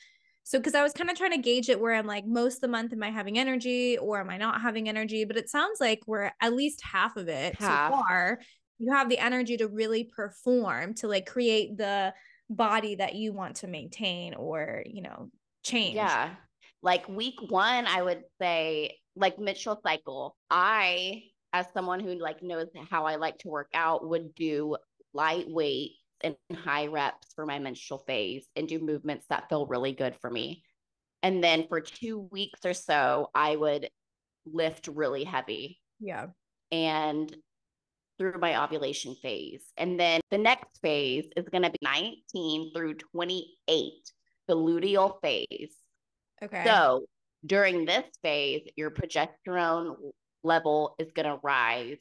So 0.43 0.59
because 0.59 0.75
I 0.75 0.83
was 0.83 0.93
kind 0.93 1.09
of 1.09 1.17
trying 1.17 1.31
to 1.31 1.37
gauge 1.37 1.69
it 1.69 1.79
where 1.79 1.93
I'm 1.93 2.07
like 2.07 2.25
most 2.25 2.55
of 2.55 2.61
the 2.61 2.67
month 2.67 2.93
am 2.93 3.03
I 3.03 3.09
having 3.09 3.37
energy 3.37 3.97
or 3.97 4.19
am 4.19 4.29
I 4.29 4.37
not 4.37 4.61
having 4.61 4.89
energy? 4.89 5.23
But 5.23 5.37
it 5.37 5.49
sounds 5.49 5.79
like 5.79 6.01
we're 6.07 6.31
at 6.41 6.53
least 6.53 6.81
half 6.83 7.15
of 7.15 7.29
it 7.29 7.55
Half. 7.59 7.93
so 7.93 7.97
far. 7.97 8.39
You 8.79 8.93
have 8.93 9.09
the 9.09 9.19
energy 9.19 9.57
to 9.57 9.67
really 9.67 10.03
perform 10.03 10.95
to 10.95 11.07
like 11.07 11.25
create 11.25 11.77
the 11.77 12.13
body 12.49 12.95
that 12.95 13.15
you 13.15 13.31
want 13.33 13.57
to 13.57 13.67
maintain 13.67 14.33
or, 14.33 14.83
you 14.85 15.03
know, 15.03 15.29
change. 15.63 15.95
Yeah. 15.95 16.31
Like 16.81 17.07
week 17.07 17.35
one, 17.49 17.85
I 17.85 18.01
would 18.01 18.23
say, 18.41 18.97
like 19.15 19.37
menstrual 19.39 19.79
cycle, 19.85 20.35
I, 20.49 21.23
as 21.53 21.65
someone 21.73 21.99
who 21.99 22.15
like 22.15 22.41
knows 22.41 22.67
how 22.89 23.05
I 23.05 23.15
like 23.17 23.37
to 23.39 23.49
work 23.49 23.69
out, 23.73 24.07
would 24.07 24.33
do 24.35 24.77
lightweight 25.13 25.91
and 26.23 26.35
high 26.55 26.87
reps 26.87 27.27
for 27.35 27.45
my 27.45 27.59
menstrual 27.59 27.99
phase 28.07 28.45
and 28.55 28.67
do 28.67 28.79
movements 28.79 29.25
that 29.29 29.49
feel 29.49 29.65
really 29.65 29.91
good 29.91 30.15
for 30.21 30.29
me. 30.29 30.63
And 31.23 31.43
then 31.43 31.67
for 31.67 31.81
two 31.81 32.27
weeks 32.31 32.61
or 32.65 32.73
so, 32.73 33.29
I 33.35 33.55
would 33.55 33.89
lift 34.45 34.87
really 34.87 35.23
heavy 35.23 35.79
Yeah. 35.99 36.27
and 36.71 37.35
through 38.17 38.39
my 38.39 38.63
ovulation 38.63 39.15
phase. 39.15 39.63
And 39.77 39.99
then 39.99 40.21
the 40.29 40.37
next 40.37 40.79
phase 40.81 41.25
is 41.35 41.49
going 41.49 41.63
to 41.63 41.71
be 41.71 41.79
19 41.81 42.71
through 42.75 42.95
28, 42.95 43.91
the 44.47 44.55
luteal 44.55 45.19
phase. 45.21 45.75
Okay. 46.43 46.63
So 46.65 47.05
during 47.45 47.85
this 47.85 48.05
phase, 48.21 48.67
your 48.75 48.91
progesterone 48.91 49.95
level 50.43 50.95
is 50.99 51.11
going 51.11 51.27
to 51.27 51.39
rise. 51.43 51.99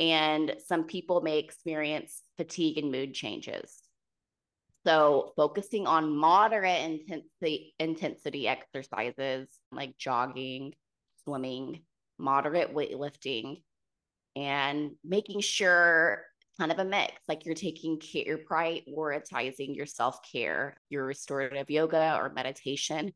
And 0.00 0.56
some 0.66 0.84
people 0.84 1.20
may 1.20 1.38
experience 1.38 2.20
fatigue 2.36 2.78
and 2.78 2.90
mood 2.90 3.14
changes. 3.14 3.80
So 4.86 5.32
focusing 5.36 5.86
on 5.86 6.14
moderate 6.14 6.82
intensity 6.82 7.74
intensity 7.78 8.48
exercises 8.48 9.48
like 9.72 9.96
jogging, 9.96 10.74
swimming, 11.24 11.82
moderate 12.18 12.74
weightlifting, 12.74 13.62
and 14.36 14.90
making 15.04 15.40
sure 15.40 16.22
kind 16.58 16.70
of 16.70 16.78
a 16.78 16.84
mix 16.84 17.12
like 17.28 17.46
you're 17.46 17.54
taking 17.54 17.98
care, 17.98 18.24
you're 18.26 18.38
prioritizing 18.38 19.74
your 19.74 19.86
self-care, 19.86 20.76
your 20.90 21.06
restorative 21.06 21.70
yoga 21.70 22.18
or 22.20 22.32
meditation. 22.34 23.12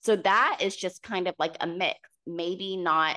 So 0.00 0.16
that 0.16 0.58
is 0.60 0.76
just 0.76 1.02
kind 1.02 1.28
of 1.28 1.34
like 1.38 1.56
a 1.60 1.66
mix, 1.66 1.98
maybe 2.26 2.76
not 2.76 3.16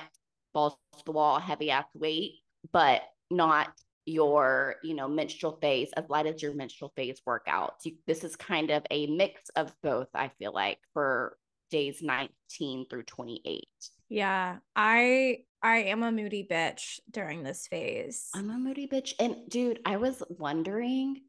balls 0.52 0.74
to 0.98 1.04
the 1.04 1.12
wall, 1.12 1.38
heavy 1.38 1.70
ass 1.70 1.86
weight, 1.94 2.40
but 2.72 3.02
not 3.30 3.72
your, 4.04 4.76
you 4.82 4.94
know, 4.94 5.08
menstrual 5.08 5.58
phase 5.62 5.90
as 5.96 6.04
light 6.08 6.26
as 6.26 6.42
your 6.42 6.54
menstrual 6.54 6.92
phase 6.96 7.20
workouts. 7.26 7.84
You, 7.84 7.94
this 8.06 8.24
is 8.24 8.36
kind 8.36 8.70
of 8.70 8.84
a 8.90 9.06
mix 9.06 9.48
of 9.56 9.72
both, 9.82 10.08
I 10.14 10.28
feel 10.38 10.52
like, 10.52 10.78
for 10.92 11.36
days 11.70 12.02
19 12.02 12.86
through 12.90 13.04
28. 13.04 13.64
yeah. 14.08 14.56
I 14.76 15.38
I 15.62 15.76
am 15.84 16.02
a 16.02 16.10
moody 16.10 16.46
bitch 16.50 16.98
during 17.10 17.44
this 17.44 17.68
phase. 17.68 18.28
I'm 18.34 18.50
a 18.50 18.58
moody 18.58 18.88
bitch. 18.88 19.14
And 19.20 19.48
dude, 19.48 19.78
I 19.86 19.96
was 19.96 20.22
wondering, 20.28 21.20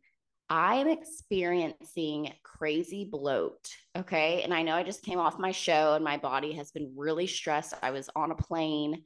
I'm 0.54 0.88
experiencing 0.88 2.32
crazy 2.44 3.06
bloat. 3.06 3.70
Okay. 3.98 4.44
And 4.44 4.54
I 4.54 4.62
know 4.62 4.76
I 4.76 4.84
just 4.84 5.02
came 5.02 5.18
off 5.18 5.40
my 5.40 5.50
show 5.50 5.96
and 5.96 6.04
my 6.04 6.18
body 6.18 6.54
has 6.54 6.72
been 6.72 6.94
really 6.96 7.26
stressed. 7.26 7.74
I 7.82 7.90
was 7.90 8.08
on 8.16 8.30
a 8.30 8.36
plane 8.36 9.02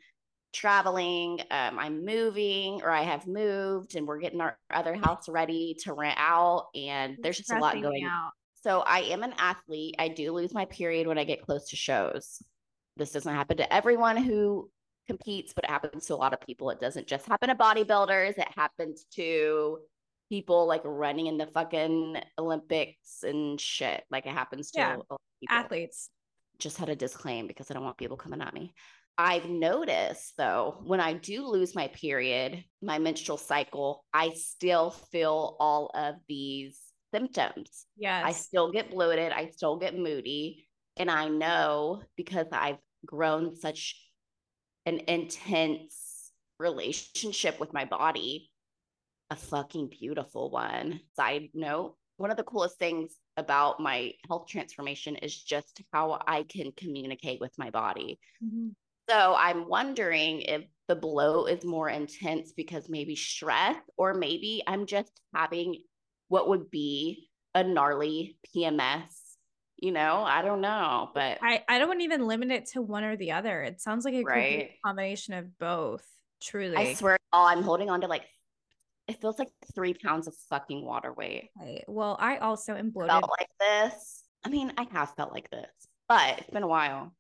traveling, 0.52 1.40
um, 1.50 1.80
I'm 1.80 2.04
moving 2.04 2.82
or 2.82 2.92
I 2.92 3.04
have 3.04 3.28
moved 3.28 3.96
and 3.96 4.06
we're 4.06 4.20
getting 4.20 4.42
our 4.42 4.58
other 4.72 4.94
house 4.96 5.30
ready 5.30 5.78
to 5.84 5.94
rent 5.94 6.18
out. 6.18 6.68
And 6.76 7.16
there's 7.22 7.38
just 7.38 7.54
a 7.54 7.60
lot 7.60 7.82
going 7.82 8.04
out. 8.04 8.32
So 8.62 8.82
I 8.82 9.00
am 9.04 9.24
an 9.24 9.34
athlete. 9.38 9.96
I 10.00 10.10
do 10.10 10.34
lose 10.34 10.54
my 10.54 10.66
period 10.66 11.08
when 11.08 11.18
I 11.18 11.24
get 11.24 11.46
close 11.46 11.70
to 11.70 11.78
shows. 11.78 12.44
This 12.98 13.14
doesn't 13.14 13.34
happen 13.34 13.56
to 13.56 13.74
everyone 13.74 14.18
who 14.18 14.70
competes, 15.08 15.54
but 15.54 15.64
it 15.64 15.70
happens 15.70 16.08
to 16.08 16.14
a 16.14 16.18
lot 16.18 16.34
of 16.34 16.42
people. 16.42 16.72
It 16.72 16.82
doesn't 16.82 17.08
just 17.08 17.26
happen 17.26 17.48
to 17.48 17.56
bodybuilders. 17.56 18.38
It 18.38 18.50
happens 18.54 19.06
to 19.12 19.80
people 20.30 20.68
like 20.68 20.82
running 20.84 21.28
in 21.28 21.38
the 21.38 21.48
fucking 21.48 22.18
Olympics 22.38 23.24
and 23.24 23.60
shit. 23.60 24.04
Like 24.12 24.26
it 24.26 24.34
happens 24.34 24.72
to 24.72 24.80
Yeah. 24.80 24.96
a 24.96 24.98
lot 24.98 25.06
of 25.12 25.18
people 25.40 25.56
Athletes. 25.58 26.10
just 26.60 26.78
had 26.78 26.90
a 26.90 26.96
disclaim 26.96 27.48
because 27.48 27.70
I 27.72 27.74
don't 27.74 27.84
want 27.84 27.98
people 27.98 28.18
coming 28.18 28.42
at 28.42 28.54
me. 28.54 28.74
I've 29.18 29.50
noticed 29.50 30.34
though, 30.38 30.82
when 30.86 31.00
I 31.00 31.14
do 31.14 31.46
lose 31.48 31.74
my 31.76 31.88
period, 31.88 32.64
my 32.82 33.00
menstrual 33.00 33.38
cycle, 33.38 34.06
I 34.14 34.30
still 34.32 34.92
feel 34.92 35.56
all 35.60 35.90
of 35.96 36.16
these 36.28 36.80
symptoms. 37.14 37.86
Yes. 37.96 38.24
I 38.26 38.32
still 38.34 38.72
get 38.72 38.92
bloated. 38.92 39.32
I 39.32 39.50
still 39.50 39.78
get 39.78 39.98
moody. 39.98 40.68
And 40.98 41.10
I 41.10 41.30
know 41.30 42.04
because 42.16 42.48
I've 42.52 42.78
grown 43.06 43.56
such 43.56 43.96
an 44.86 45.02
intense 45.08 46.32
relationship 46.60 47.60
with 47.60 47.74
my 47.74 47.86
body, 47.86 48.52
a 49.30 49.36
fucking 49.36 49.90
beautiful 49.90 50.50
one. 50.50 51.02
Side 51.16 51.50
note, 51.54 51.96
one 52.18 52.32
of 52.32 52.38
the 52.38 52.44
coolest 52.44 52.80
things 52.80 53.16
about 53.36 53.80
my 53.80 54.14
health 54.28 54.48
transformation 54.48 55.16
is 55.18 55.44
just 55.44 55.82
how 55.94 56.20
I 56.26 56.44
can 56.44 56.72
communicate 56.72 57.40
with 57.40 57.52
my 57.58 57.70
body. 57.70 58.20
Mhm. 58.44 58.74
So 59.10 59.36
I'm 59.38 59.68
wondering 59.70 60.42
if 60.42 60.66
the 60.88 60.96
blow 60.96 61.46
is 61.46 61.64
more 61.64 61.90
intense 61.90 62.52
because 62.54 62.90
maybe 62.90 63.16
stress, 63.16 63.78
or 63.98 64.14
maybe 64.14 64.64
I'm 64.68 64.86
just 64.86 65.12
having 65.34 65.84
what 66.30 66.50
would 66.50 66.70
be 66.70 67.30
a 67.54 67.64
gnarly 67.64 68.38
PMS. 68.54 69.38
You 69.78 69.92
know, 69.92 70.24
I 70.24 70.42
don't 70.42 70.62
know, 70.62 71.12
but 71.14 71.38
I, 71.42 71.64
I 71.70 71.78
don't 71.78 72.02
even 72.02 72.26
limit 72.26 72.50
it 72.52 72.66
to 72.72 72.82
one 72.82 73.04
or 73.04 73.16
the 73.16 73.34
other. 73.34 73.62
It 73.62 73.80
sounds 73.80 74.06
like 74.06 74.16
it 74.16 74.26
could 74.26 74.34
be 74.34 74.56
a 74.56 74.58
Right. 74.58 74.72
combination 74.84 75.36
of 75.36 75.58
both. 75.60 76.04
Truly. 76.42 76.76
I 76.76 76.94
swear, 76.96 77.18
oh, 77.32 77.46
I'm 77.46 77.62
holding 77.62 77.90
on 77.90 78.02
to 78.02 78.08
like, 78.08 78.26
it 79.08 79.22
feels 79.22 79.40
like 79.40 79.50
three 79.74 79.94
pounds 79.94 80.28
of 80.28 80.36
fucking 80.50 80.84
water 80.86 81.14
weight. 81.14 81.50
Right. 81.60 81.84
Well, 81.88 82.18
I 82.20 82.38
also 82.38 82.76
am 82.76 82.90
bloated. 82.90 83.12
Felt 83.12 83.32
like 83.40 83.50
this. 83.60 84.24
I 84.44 84.50
mean, 84.50 84.74
I 84.78 84.88
have 84.92 85.14
felt 85.16 85.32
like 85.34 85.50
this, 85.50 85.70
but 86.08 86.40
it's 86.40 86.50
been 86.50 86.64
a 86.64 86.68
while. 86.68 87.14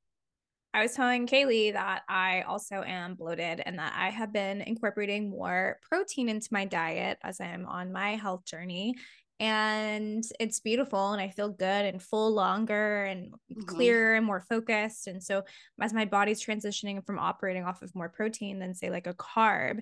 I 0.73 0.83
was 0.83 0.93
telling 0.93 1.27
Kaylee 1.27 1.73
that 1.73 2.03
I 2.07 2.41
also 2.41 2.83
am 2.83 3.15
bloated 3.15 3.61
and 3.65 3.79
that 3.79 3.93
I 3.97 4.09
have 4.09 4.31
been 4.31 4.61
incorporating 4.61 5.29
more 5.29 5.79
protein 5.81 6.29
into 6.29 6.49
my 6.51 6.65
diet 6.65 7.17
as 7.23 7.39
I'm 7.41 7.65
on 7.65 7.91
my 7.91 8.15
health 8.15 8.45
journey. 8.45 8.95
And 9.39 10.23
it's 10.39 10.59
beautiful 10.59 11.13
and 11.13 11.21
I 11.21 11.29
feel 11.29 11.49
good 11.49 11.85
and 11.85 12.01
full 12.01 12.31
longer 12.31 13.05
and 13.05 13.33
Mhm. 13.51 13.65
clearer 13.67 14.15
and 14.15 14.25
more 14.25 14.41
focused. 14.41 15.07
And 15.07 15.23
so 15.23 15.43
as 15.79 15.93
my 15.93 16.05
body's 16.05 16.43
transitioning 16.43 17.03
from 17.05 17.17
operating 17.17 17.63
off 17.63 17.81
of 17.81 17.95
more 17.95 18.09
protein 18.09 18.59
than 18.59 18.75
say 18.75 18.89
like 18.89 19.07
a 19.07 19.13
carb, 19.13 19.81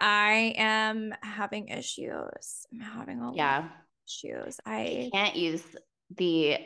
I 0.00 0.54
am 0.56 1.14
having 1.22 1.68
issues. 1.68 2.66
I'm 2.72 2.80
having 2.80 3.18
a 3.20 3.24
lot 3.24 3.30
of 3.30 3.36
Yeah. 3.36 3.68
issues. 4.08 4.58
I 4.64 5.10
can't 5.12 5.36
use 5.36 5.64
the 6.16 6.58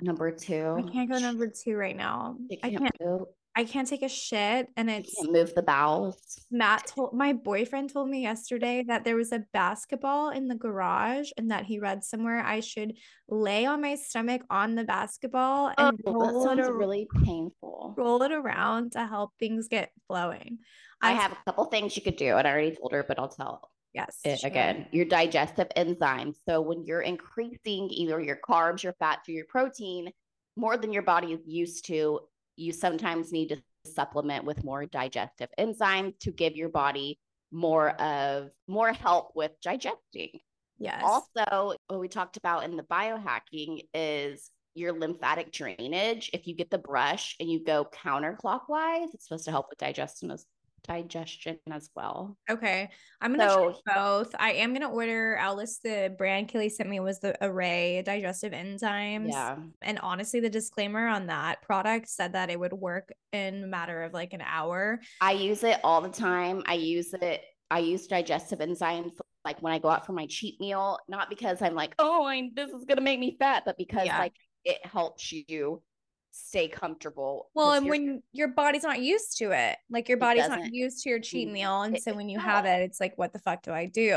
Number 0.00 0.30
two. 0.32 0.76
I 0.78 0.90
can't 0.90 1.10
go 1.10 1.18
number 1.18 1.46
two 1.48 1.76
right 1.76 1.94
now. 1.96 2.36
I 2.62 2.70
can't 2.70 2.78
can't. 2.84 2.98
poop. 2.98 3.28
I 3.54 3.64
can't 3.64 3.86
take 3.86 4.02
a 4.02 4.08
shit, 4.08 4.68
and 4.76 4.88
it's 4.88 5.14
can't 5.14 5.32
move 5.32 5.52
the 5.54 5.62
bowels. 5.62 6.46
Matt 6.50 6.86
told 6.86 7.12
my 7.12 7.32
boyfriend 7.34 7.90
told 7.92 8.08
me 8.08 8.22
yesterday 8.22 8.82
that 8.88 9.04
there 9.04 9.16
was 9.16 9.30
a 9.32 9.44
basketball 9.52 10.30
in 10.30 10.48
the 10.48 10.54
garage 10.54 11.30
and 11.36 11.50
that 11.50 11.66
he 11.66 11.78
read 11.80 12.02
somewhere 12.02 12.40
I 12.42 12.60
should 12.60 12.94
lay 13.28 13.66
on 13.66 13.82
my 13.82 13.96
stomach 13.96 14.42
on 14.48 14.74
the 14.74 14.84
basketball 14.84 15.72
Oh, 15.76 15.88
and 15.88 15.98
that 15.98 16.12
roll 16.12 16.48
it, 16.50 16.72
really 16.72 17.08
painful. 17.24 17.94
roll 17.96 18.22
it 18.22 18.32
around 18.32 18.92
to 18.92 19.06
help 19.06 19.32
things 19.38 19.68
get 19.68 19.90
flowing. 20.06 20.60
I 21.00 21.12
have 21.12 21.32
a 21.32 21.38
couple 21.46 21.64
things 21.66 21.96
you 21.96 22.02
could 22.02 22.16
do, 22.16 22.36
and 22.36 22.46
I 22.46 22.50
already 22.50 22.76
told 22.76 22.92
her, 22.92 23.04
but 23.06 23.18
I'll 23.18 23.28
tell 23.28 23.70
Yes. 23.94 24.18
it 24.24 24.40
sure. 24.40 24.48
again. 24.50 24.86
Your 24.92 25.04
digestive 25.06 25.68
enzymes. 25.76 26.36
So 26.48 26.60
when 26.60 26.84
you're 26.84 27.00
increasing 27.00 27.88
either 27.90 28.20
your 28.20 28.38
carbs, 28.48 28.82
your 28.82 28.92
fats, 28.94 29.28
or 29.28 29.32
your 29.32 29.46
protein 29.46 30.10
more 30.56 30.76
than 30.76 30.92
your 30.92 31.02
body 31.02 31.32
is 31.32 31.40
used 31.46 31.86
to, 31.86 32.20
you 32.56 32.72
sometimes 32.72 33.32
need 33.32 33.48
to 33.50 33.62
supplement 33.86 34.44
with 34.44 34.64
more 34.64 34.84
digestive 34.86 35.48
enzymes 35.58 36.18
to 36.20 36.32
give 36.32 36.56
your 36.56 36.68
body 36.68 37.18
more 37.50 37.90
of 38.00 38.50
more 38.66 38.92
help 38.92 39.30
with 39.34 39.52
digesting. 39.62 40.40
Yes. 40.78 41.02
Also, 41.02 41.76
what 41.86 42.00
we 42.00 42.08
talked 42.08 42.36
about 42.36 42.64
in 42.64 42.76
the 42.76 42.82
biohacking 42.82 43.82
is 43.94 44.50
your 44.74 44.92
lymphatic 44.92 45.50
drainage. 45.50 46.30
If 46.32 46.46
you 46.46 46.54
get 46.54 46.70
the 46.70 46.78
brush 46.78 47.36
and 47.40 47.50
you 47.50 47.64
go 47.64 47.86
counterclockwise, 47.92 49.14
it's 49.14 49.26
supposed 49.26 49.46
to 49.46 49.50
help 49.50 49.70
with 49.70 49.78
digestion 49.78 50.30
as 50.30 50.44
digestion 50.88 51.58
as 51.70 51.90
well. 51.94 52.36
Okay. 52.50 52.88
I'm 53.20 53.36
gonna 53.36 53.50
So- 53.50 53.80
try 53.84 53.94
both. 53.94 54.34
I 54.38 54.52
am 54.54 54.72
gonna 54.72 54.90
order. 54.90 55.38
I'll 55.40 55.54
list 55.54 55.82
the 55.82 56.12
brand 56.16 56.48
Kelly 56.48 56.68
sent 56.68 56.88
me 56.88 56.98
was 57.00 57.20
the 57.20 57.36
Array 57.44 58.02
digestive 58.02 58.52
enzymes. 58.52 59.28
Yeah. 59.30 59.56
And 59.82 59.98
honestly, 60.00 60.40
the 60.40 60.50
disclaimer 60.50 61.06
on 61.06 61.26
that 61.26 61.62
product 61.62 62.08
said 62.08 62.32
that 62.32 62.50
it 62.50 62.58
would 62.58 62.72
work 62.72 63.12
in 63.32 63.62
a 63.64 63.66
matter 63.66 64.02
of 64.02 64.12
like 64.14 64.32
an 64.32 64.40
hour. 64.42 65.00
I 65.20 65.32
use 65.32 65.62
it 65.62 65.78
all 65.84 66.00
the 66.00 66.08
time. 66.08 66.62
I 66.66 66.74
use 66.74 67.12
it. 67.14 67.42
I 67.70 67.80
use 67.80 68.06
digestive 68.06 68.60
enzymes 68.60 69.12
like 69.44 69.60
when 69.62 69.72
I 69.72 69.78
go 69.78 69.88
out 69.88 70.06
for 70.06 70.12
my 70.12 70.26
cheat 70.26 70.58
meal, 70.60 70.98
not 71.06 71.28
because 71.28 71.60
I'm 71.62 71.74
like, 71.74 71.94
oh, 71.98 72.24
I, 72.24 72.50
this 72.54 72.70
is 72.70 72.84
gonna 72.86 73.02
make 73.02 73.20
me 73.20 73.36
fat, 73.38 73.62
but 73.66 73.76
because 73.76 74.06
Yeah. 74.06 74.18
like 74.18 74.34
it 74.64 74.84
helps 74.84 75.32
you 75.32 75.82
stay 76.30 76.68
comfortable. 76.68 77.50
Well, 77.54 77.72
and 77.72 77.88
when 77.88 78.22
your 78.32 78.48
body's 78.48 78.82
not 78.82 79.00
used 79.00 79.38
to 79.38 79.50
it, 79.52 79.76
like 79.90 80.08
your 80.08 80.18
body's 80.18 80.48
not 80.48 80.72
used 80.72 81.02
to 81.04 81.10
your 81.10 81.20
cheat 81.20 81.48
Mm, 81.48 81.52
meal. 81.52 81.82
And 81.82 81.96
it- 81.96 82.02
so 82.02 82.14
when 82.14 82.28
you 82.28 82.38
have 82.38 82.64
it, 82.64 82.82
it's 82.82 83.00
like, 83.00 83.16
what 83.16 83.32
the 83.32 83.38
fuck 83.38 83.62
do 83.62 83.72
I 83.72 83.86
do? 83.86 84.10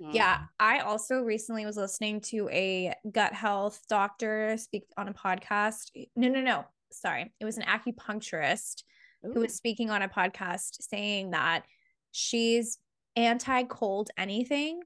Mhm. 0.00 0.12
Yeah. 0.12 0.44
I 0.58 0.80
also 0.80 1.20
recently 1.22 1.64
was 1.64 1.76
listening 1.76 2.20
to 2.22 2.48
a 2.50 2.94
gut 3.12 3.32
health 3.32 3.80
doctor 3.88 4.56
speak 4.56 4.84
on 4.96 5.08
a 5.08 5.14
podcast. 5.14 5.90
No, 6.16 6.28
no, 6.28 6.40
no. 6.40 6.64
Sorry. 6.90 7.32
It 7.40 7.44
was 7.44 7.56
an 7.58 7.64
acupuncturist 7.64 8.82
who 9.22 9.40
was 9.40 9.54
speaking 9.54 9.90
on 9.90 10.02
a 10.02 10.08
podcast 10.08 10.82
saying 10.82 11.30
that 11.30 11.64
she's 12.10 12.78
anti 13.16 13.62
cold 13.64 14.10
anything. 14.16 14.82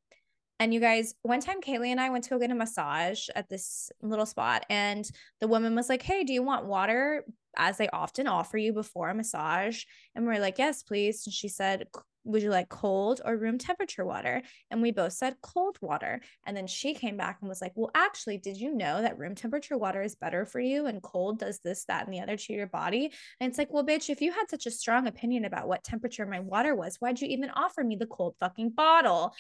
And 0.61 0.75
you 0.75 0.81
guys, 0.81 1.15
one 1.23 1.41
time 1.41 1.61
Kaylee 1.61 1.89
and 1.89 2.01
I 2.01 2.11
went 2.11 2.25
to 2.25 2.31
go 2.31 2.39
get 2.39 2.51
a 2.51 2.55
massage 2.55 3.29
at 3.37 3.49
this 3.49 3.91
little 4.03 4.27
spot, 4.27 4.67
and 4.69 5.09
the 5.41 5.49
woman 5.49 5.75
was 5.77 5.89
like, 5.89 6.03
Hey, 6.03 6.25
do 6.25 6.33
you 6.33 6.43
want 6.43 6.67
water? 6.67 7.25
As 7.57 7.77
they 7.77 7.89
often 7.89 8.27
offer 8.29 8.59
you 8.59 8.73
before 8.73 9.09
a 9.09 9.15
massage. 9.15 9.83
And 10.15 10.27
we 10.27 10.35
are 10.35 10.41
like, 10.41 10.59
Yes, 10.59 10.83
please. 10.83 11.27
And 11.27 11.33
she 11.33 11.49
said, 11.49 11.87
Would 12.25 12.43
you 12.43 12.51
like 12.51 12.69
cold 12.69 13.21
or 13.25 13.37
room 13.37 13.57
temperature 13.59 14.05
water? 14.05 14.43
And 14.71 14.83
we 14.83 14.91
both 14.91 15.13
said 15.13 15.37
cold 15.43 15.79
water. 15.81 16.21
And 16.45 16.57
then 16.57 16.67
she 16.67 16.93
came 16.93 17.17
back 17.17 17.39
and 17.41 17.49
was 17.49 17.63
like, 17.63 17.73
Well, 17.77 17.91
actually, 17.95 18.39
did 18.39 18.57
you 18.57 18.75
know 18.75 19.01
that 19.01 19.19
room 19.19 19.37
temperature 19.37 19.79
water 19.79 20.03
is 20.03 20.17
better 20.17 20.45
for 20.45 20.61
you 20.61 20.87
and 20.87 21.03
cold 21.03 21.39
does 21.39 21.61
this, 21.61 21.85
that, 21.87 22.05
and 22.05 22.13
the 22.13 22.21
other 22.21 22.37
to 22.37 22.53
your 22.53 22.67
body? 22.67 23.13
And 23.41 23.49
it's 23.49 23.59
like, 23.59 23.73
Well, 23.73 23.87
bitch, 23.87 24.11
if 24.11 24.21
you 24.21 24.33
had 24.33 24.51
such 24.51 24.67
a 24.67 24.73
strong 24.73 25.07
opinion 25.07 25.45
about 25.45 25.69
what 25.69 25.85
temperature 25.85 26.27
my 26.27 26.41
water 26.41 26.75
was, 26.75 26.97
why'd 26.97 27.21
you 27.21 27.29
even 27.29 27.51
offer 27.51 27.83
me 27.85 27.95
the 27.95 28.07
cold 28.07 28.35
fucking 28.41 28.71
bottle? 28.71 29.35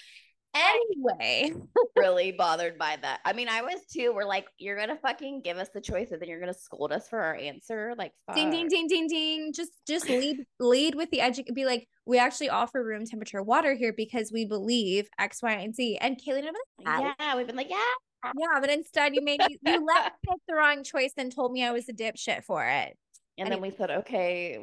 Anyway, 0.59 1.53
really 1.97 2.33
bothered 2.33 2.79
by 2.79 2.97
that. 3.03 3.21
I 3.25 3.33
mean, 3.33 3.49
I 3.49 3.63
was 3.63 3.81
too. 3.93 4.13
We're 4.15 4.25
like, 4.25 4.47
you're 4.59 4.79
gonna 4.79 4.99
fucking 5.01 5.43
give 5.43 5.57
us 5.59 5.69
the 5.73 5.81
choice, 5.81 6.11
and 6.11 6.21
then 6.21 6.29
you're 6.29 6.41
gonna 6.41 6.55
scold 6.55 6.93
us 6.93 7.09
for 7.09 7.21
our 7.21 7.35
answer. 7.37 7.95
Like, 7.97 8.13
ding, 8.35 8.51
ding, 8.51 8.69
ding, 8.69 8.87
ding, 8.89 9.07
ding. 9.09 9.53
Just, 9.55 9.73
just 9.87 10.09
lead, 10.09 10.39
lead 10.61 10.95
with 10.95 11.11
the 11.11 11.19
edu. 11.19 11.45
Be 11.55 11.65
like, 11.65 11.87
we 12.07 12.19
actually 12.19 12.49
offer 12.51 12.85
room 12.85 13.05
temperature 13.05 13.43
water 13.43 13.75
here 13.75 13.93
because 13.97 14.31
we 14.33 14.45
believe 14.45 15.09
X, 15.19 15.43
Y, 15.43 15.53
and 15.53 15.75
Z. 15.75 15.99
And 16.01 16.17
Kaylee 16.17 16.47
and 16.47 16.57
I, 16.87 17.01
like, 17.01 17.15
Yeah, 17.19 17.37
we've 17.37 17.47
been 17.47 17.57
like, 17.57 17.71
yeah. 17.71 17.77
yeah, 18.25 18.61
but 18.61 18.71
instead 18.71 19.15
you 19.15 19.23
made 19.23 19.41
me, 19.41 19.59
you 19.63 19.85
let 19.85 20.05
me 20.07 20.11
pick 20.29 20.39
the 20.49 20.55
wrong 20.55 20.83
choice 20.83 21.13
and 21.17 21.33
told 21.35 21.53
me 21.53 21.65
I 21.65 21.73
was 21.73 21.89
a 21.89 21.93
dipshit 21.93 22.45
for 22.45 22.65
it. 22.67 22.97
And 23.37 23.53
then 23.53 23.61
we 23.61 23.71
said, 23.71 23.91
okay, 23.91 24.59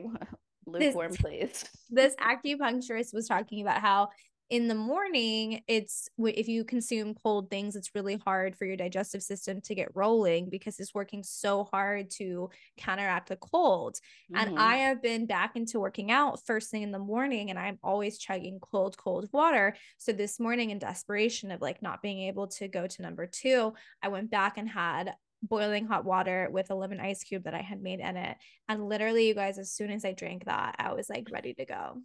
lukewarm, 0.65 1.13
please. 1.15 1.63
this 1.89 2.13
acupuncturist 2.15 3.13
was 3.13 3.27
talking 3.27 3.61
about 3.61 3.79
how 3.79 4.09
in 4.51 4.67
the 4.67 4.75
morning 4.75 5.63
it's 5.67 6.07
if 6.19 6.47
you 6.47 6.63
consume 6.63 7.15
cold 7.15 7.49
things 7.49 7.75
it's 7.75 7.95
really 7.95 8.15
hard 8.17 8.55
for 8.55 8.65
your 8.65 8.77
digestive 8.77 9.23
system 9.23 9.59
to 9.59 9.73
get 9.73 9.89
rolling 9.95 10.49
because 10.49 10.79
it's 10.79 10.93
working 10.93 11.23
so 11.23 11.63
hard 11.63 12.11
to 12.11 12.49
counteract 12.77 13.29
the 13.29 13.35
cold. 13.37 13.97
And 14.35 14.51
Mhm. 14.51 14.57
i 14.59 14.75
have 14.77 15.01
been 15.01 15.25
back 15.25 15.55
into 15.55 15.79
working 15.79 16.11
out 16.11 16.45
first 16.45 16.69
thing 16.69 16.83
in 16.83 16.91
the 16.91 16.99
morning 16.99 17.49
and 17.49 17.57
i'm 17.57 17.79
always 17.83 18.19
chugging 18.19 18.59
cold 18.59 18.97
cold 18.97 19.27
water. 19.33 19.75
So 19.97 20.11
this 20.11 20.39
morning 20.39 20.69
in 20.69 20.77
desperation 20.79 21.49
of 21.51 21.61
like 21.61 21.81
not 21.81 22.01
being 22.03 22.19
able 22.27 22.47
to 22.49 22.67
go 22.67 22.85
to 22.87 23.01
number 23.01 23.25
two 23.25 23.73
i 24.03 24.09
went 24.09 24.29
back 24.29 24.57
and 24.57 24.69
had 24.69 25.15
boiling 25.41 25.85
hot 25.85 26.05
water 26.05 26.49
with 26.51 26.69
a 26.71 26.75
lemon 26.75 26.99
ice 26.99 27.23
cube 27.23 27.43
that 27.43 27.53
i 27.55 27.61
had 27.61 27.81
made 27.81 27.99
in 27.99 28.15
it. 28.17 28.37
And 28.69 28.87
literally 28.87 29.27
you 29.27 29.33
guys 29.33 29.57
as 29.57 29.71
soon 29.71 29.89
as 29.91 30.05
i 30.05 30.11
drank 30.13 30.45
that 30.45 30.75
i 30.77 30.93
was 30.93 31.09
like 31.09 31.29
ready 31.31 31.53
to 31.55 31.65
go 31.65 32.01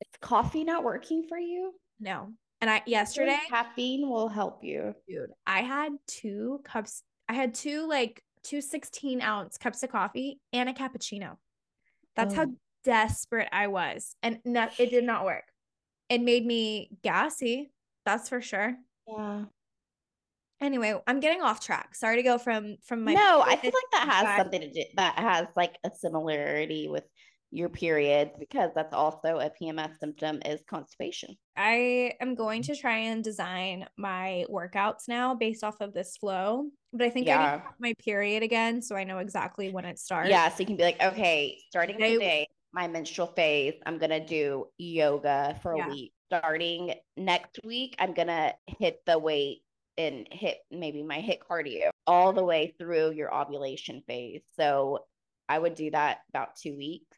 Is 0.00 0.08
coffee 0.20 0.64
not 0.64 0.84
working 0.84 1.24
for 1.28 1.38
you? 1.38 1.72
no. 2.00 2.32
And 2.62 2.70
I 2.70 2.82
yesterday, 2.86 3.38
caffeine 3.50 4.08
will 4.08 4.28
help 4.28 4.64
you. 4.64 4.94
dude, 5.06 5.30
I 5.46 5.60
had 5.60 5.92
two 6.06 6.60
cups. 6.64 7.02
I 7.28 7.34
had 7.34 7.52
two 7.52 7.86
like 7.86 8.22
two 8.44 8.62
16 8.62 9.20
ounce 9.20 9.58
cups 9.58 9.82
of 9.82 9.90
coffee 9.90 10.40
and 10.54 10.66
a 10.68 10.72
cappuccino. 10.72 11.36
That's 12.14 12.34
how 12.34 12.46
desperate 12.82 13.48
I 13.52 13.66
was. 13.66 14.16
And 14.22 14.38
no, 14.46 14.68
it 14.78 14.90
did 14.90 15.04
not 15.04 15.26
work. 15.26 15.44
It 16.08 16.22
made 16.22 16.46
me 16.46 16.88
gassy. 17.02 17.72
That's 18.06 18.30
for 18.30 18.40
sure. 18.40 18.74
Yeah. 19.06 19.44
Anyway, 20.58 20.98
I'm 21.06 21.20
getting 21.20 21.42
off 21.42 21.60
track. 21.60 21.94
Sorry 21.94 22.16
to 22.16 22.22
go 22.22 22.38
from 22.38 22.76
from 22.86 23.04
my 23.04 23.12
no, 23.12 23.42
I 23.42 23.56
feel 23.56 23.72
like 23.74 23.90
that 23.92 24.08
has 24.14 24.24
back- 24.24 24.38
something 24.38 24.62
to 24.62 24.72
do. 24.72 24.84
That 24.96 25.18
has 25.18 25.46
like 25.56 25.76
a 25.84 25.90
similarity 25.94 26.88
with 26.88 27.04
your 27.50 27.68
period 27.68 28.32
because 28.38 28.70
that's 28.74 28.92
also 28.92 29.38
a 29.38 29.50
PMS 29.50 29.98
symptom 29.98 30.40
is 30.44 30.60
constipation. 30.68 31.36
I 31.56 32.12
am 32.20 32.34
going 32.34 32.62
to 32.62 32.76
try 32.76 32.98
and 32.98 33.22
design 33.22 33.86
my 33.96 34.44
workouts 34.50 35.08
now 35.08 35.34
based 35.34 35.64
off 35.64 35.76
of 35.80 35.94
this 35.94 36.16
flow. 36.16 36.66
But 36.92 37.06
I 37.06 37.10
think 37.10 37.28
I 37.28 37.36
need 37.36 37.42
have 37.42 37.62
my 37.78 37.94
period 38.04 38.42
again 38.42 38.82
so 38.82 38.96
I 38.96 39.04
know 39.04 39.18
exactly 39.18 39.70
when 39.70 39.84
it 39.84 39.98
starts. 39.98 40.28
Yeah, 40.30 40.48
so 40.48 40.56
you 40.60 40.66
can 40.66 40.76
be 40.76 40.82
like, 40.82 41.02
okay, 41.02 41.58
starting 41.70 41.96
Today- 41.96 42.14
today, 42.14 42.46
my 42.72 42.88
menstrual 42.88 43.28
phase, 43.28 43.74
I'm 43.86 43.98
gonna 43.98 44.24
do 44.24 44.66
yoga 44.78 45.58
for 45.62 45.76
Yeah. 45.76 45.86
a 45.86 45.90
week. 45.90 46.12
Starting 46.30 46.94
next 47.16 47.60
week, 47.64 47.94
I'm 47.98 48.12
gonna 48.12 48.54
hit 48.66 49.00
the 49.06 49.18
weight 49.18 49.62
and 49.96 50.28
hit 50.30 50.58
maybe 50.70 51.02
my 51.02 51.20
HIIT 51.22 51.38
cardio 51.48 51.90
all 52.06 52.32
the 52.32 52.44
way 52.44 52.74
through 52.78 53.12
your 53.12 53.32
ovulation 53.34 54.02
phase. 54.06 54.42
So 54.58 55.06
I 55.48 55.58
would 55.58 55.74
do 55.74 55.90
that 55.92 56.18
about 56.30 56.56
two 56.56 56.76
weeks. 56.76 57.15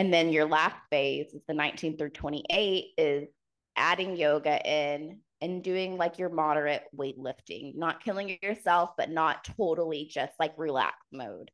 And 0.00 0.10
then 0.14 0.32
your 0.32 0.46
last 0.46 0.76
phase 0.88 1.26
is 1.34 1.42
the 1.46 1.52
19 1.52 1.98
through 1.98 2.08
28 2.08 2.84
is 2.96 3.28
adding 3.76 4.16
yoga 4.16 4.58
in 4.66 5.18
and 5.42 5.62
doing 5.62 5.98
like 5.98 6.18
your 6.18 6.30
moderate 6.30 6.84
weightlifting, 6.96 7.76
not 7.76 8.02
killing 8.02 8.38
yourself, 8.42 8.92
but 8.96 9.10
not 9.10 9.44
totally 9.58 10.08
just 10.10 10.32
like 10.40 10.54
relax 10.56 10.96
mode. 11.12 11.50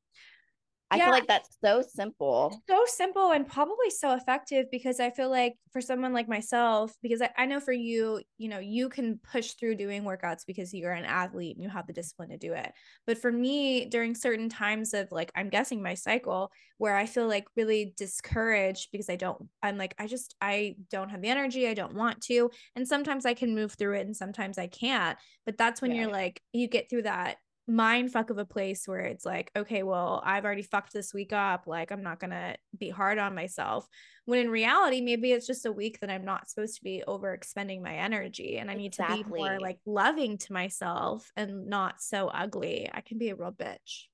I 0.91 0.99
Yeah. 0.99 1.01
feel 1.01 1.13
like 1.13 1.27
that's 1.27 1.59
so 1.63 1.83
simple. 1.83 2.63
so 2.69 2.81
simple 2.87 3.33
and 3.33 3.47
probably 3.47 3.91
so 3.91 4.15
effective 4.15 4.67
because 4.71 5.01
I 5.01 5.11
feel 5.11 5.29
like 5.31 5.55
for 5.73 5.81
someone 5.81 6.13
like 6.13 6.29
myself, 6.29 6.95
because 7.03 7.21
I, 7.21 7.31
I 7.37 7.47
know 7.47 7.59
for 7.59 7.73
you, 7.73 8.23
you 8.39 8.49
know, 8.49 8.61
you 8.61 8.89
can 8.89 9.19
push 9.19 9.53
through 9.55 9.77
doing 9.77 10.03
workouts 10.05 10.47
because 10.47 10.73
you're 10.73 10.93
an 10.93 11.05
athlete 11.05 11.57
and 11.57 11.63
you 11.63 11.69
have 11.69 11.89
the 11.89 11.93
discipline 11.93 12.29
to 12.31 12.37
do 12.39 12.53
it. 12.55 12.73
But 13.07 13.19
for 13.19 13.33
me, 13.33 13.87
during 13.87 14.15
certain 14.15 14.49
times 14.49 14.95
of 14.95 15.11
like, 15.11 15.33
I'm 15.35 15.49
guessing 15.49 15.83
my 15.83 15.95
cycle 15.95 16.53
where 16.79 16.97
I 16.97 17.07
feel 17.07 17.27
like 17.27 17.47
really 17.57 17.95
discouraged 17.97 18.89
because 18.93 19.09
I 19.11 19.17
don't, 19.17 19.49
I'm 19.63 19.77
like, 19.77 19.95
I 19.99 20.07
just, 20.07 20.37
I 20.41 20.77
don't 20.91 21.09
have 21.11 21.23
the 21.23 21.29
energy. 21.29 21.67
I 21.67 21.75
don't 21.75 21.95
want 21.95 22.21
to. 22.25 22.51
And 22.77 22.87
sometimes 22.87 23.27
I 23.27 23.35
can 23.35 23.55
move 23.57 23.75
through 23.75 23.95
it 23.99 24.07
and 24.07 24.17
sometimes 24.17 24.57
I 24.57 24.69
can't. 24.69 25.19
But 25.45 25.57
that's 25.59 25.83
when 25.83 25.95
Yeah. 25.95 25.95
you're 25.95 26.11
like, 26.11 26.43
you 26.53 26.69
get 26.69 26.91
through 26.91 27.03
that 27.03 27.39
mind 27.69 28.13
fuck 28.13 28.31
of 28.31 28.39
a 28.39 28.45
place 28.45 28.87
where 28.87 29.01
it's 29.01 29.25
like, 29.25 29.51
okay, 29.57 29.83
well, 29.83 30.23
I've 30.25 30.45
already 30.45 30.63
fucked 30.63 30.93
this 30.93 31.13
week 31.13 31.33
up. 31.33 31.67
Like, 31.67 31.91
I'm 31.91 32.03
not 32.03 32.21
going 32.21 32.31
to 32.31 32.57
be 32.79 32.91
hard 32.91 33.19
on 33.19 33.35
myself. 33.35 33.89
When 34.25 34.41
in 34.41 34.51
reality, 34.51 35.01
maybe 35.01 35.33
it's 35.33 35.47
just 35.47 35.67
a 35.67 35.73
week 35.73 36.01
that 36.01 36.11
I'm 36.11 36.25
not 36.25 36.49
supposed 36.49 36.77
to 36.77 36.85
be 36.85 37.03
over 37.07 37.33
expending 37.33 37.83
my 37.83 37.95
energy 37.95 38.59
and 38.59 38.71
I 38.71 38.75
need 38.75 38.87
exactly. 38.87 39.19
to 39.19 39.25
be 39.25 39.31
more 39.31 39.59
like 39.61 39.79
loving 39.87 40.39
to 40.39 40.53
myself 40.53 41.31
and 41.37 41.67
not 41.67 42.01
so 42.01 42.29
ugly. 42.29 42.91
I 42.93 43.01
can 43.01 43.19
be 43.19 43.31
a 43.31 43.37
real 43.37 43.53
bitch. 43.53 44.07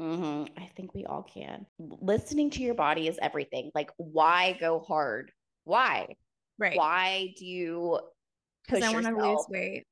Mm-hmm. 0.00 0.52
I 0.56 0.66
think 0.76 0.94
we 0.94 1.04
all 1.04 1.22
can. 1.22 1.66
Listening 1.78 2.50
to 2.50 2.62
your 2.62 2.74
body 2.74 3.08
is 3.08 3.18
everything. 3.20 3.70
Like, 3.74 3.90
why 3.96 4.56
go 4.60 4.80
hard? 4.80 5.32
Why? 5.64 6.16
Right. 6.58 6.76
Why 6.76 7.34
do 7.36 7.44
you 7.44 7.98
push 8.68 8.82
I 8.82 8.92
want 8.92 9.06
to 9.06 9.16
lose 9.16 9.46
weight. 9.48 9.86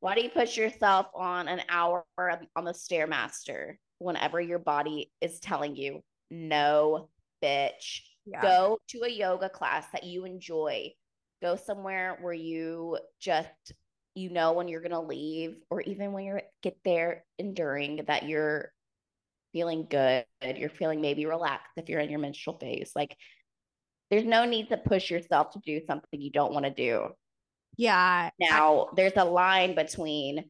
Why 0.00 0.14
do 0.14 0.22
you 0.22 0.30
push 0.30 0.56
yourself 0.56 1.06
on 1.14 1.48
an 1.48 1.62
hour 1.68 2.04
on 2.18 2.64
the 2.64 2.72
stairmaster 2.72 3.74
whenever 3.98 4.40
your 4.40 4.58
body 4.58 5.12
is 5.20 5.40
telling 5.40 5.76
you 5.76 6.02
no, 6.30 7.08
bitch? 7.42 8.00
Yeah. 8.24 8.42
Go 8.42 8.78
to 8.88 9.02
a 9.02 9.10
yoga 9.10 9.48
class 9.48 9.86
that 9.92 10.04
you 10.04 10.24
enjoy. 10.24 10.92
Go 11.42 11.56
somewhere 11.56 12.18
where 12.20 12.34
you 12.34 12.98
just 13.18 13.48
you 14.14 14.30
know 14.30 14.52
when 14.52 14.68
you're 14.68 14.82
gonna 14.82 15.00
leave, 15.00 15.56
or 15.70 15.80
even 15.82 16.12
when 16.12 16.24
you 16.24 16.38
get 16.62 16.76
there 16.84 17.24
enduring 17.38 18.04
that 18.06 18.28
you're 18.28 18.72
feeling 19.52 19.86
good. 19.88 20.24
You're 20.56 20.70
feeling 20.70 21.00
maybe 21.00 21.26
relaxed 21.26 21.72
if 21.76 21.88
you're 21.88 22.00
in 22.00 22.10
your 22.10 22.20
menstrual 22.20 22.58
phase. 22.58 22.92
Like 22.94 23.16
there's 24.10 24.24
no 24.24 24.44
need 24.44 24.68
to 24.68 24.76
push 24.76 25.10
yourself 25.10 25.52
to 25.52 25.60
do 25.64 25.80
something 25.86 26.20
you 26.20 26.30
don't 26.30 26.52
want 26.52 26.64
to 26.64 26.70
do. 26.70 27.08
Yeah. 27.80 28.28
Now 28.38 28.82
I- 28.82 28.94
there's 28.94 29.16
a 29.16 29.24
line 29.24 29.74
between 29.74 30.44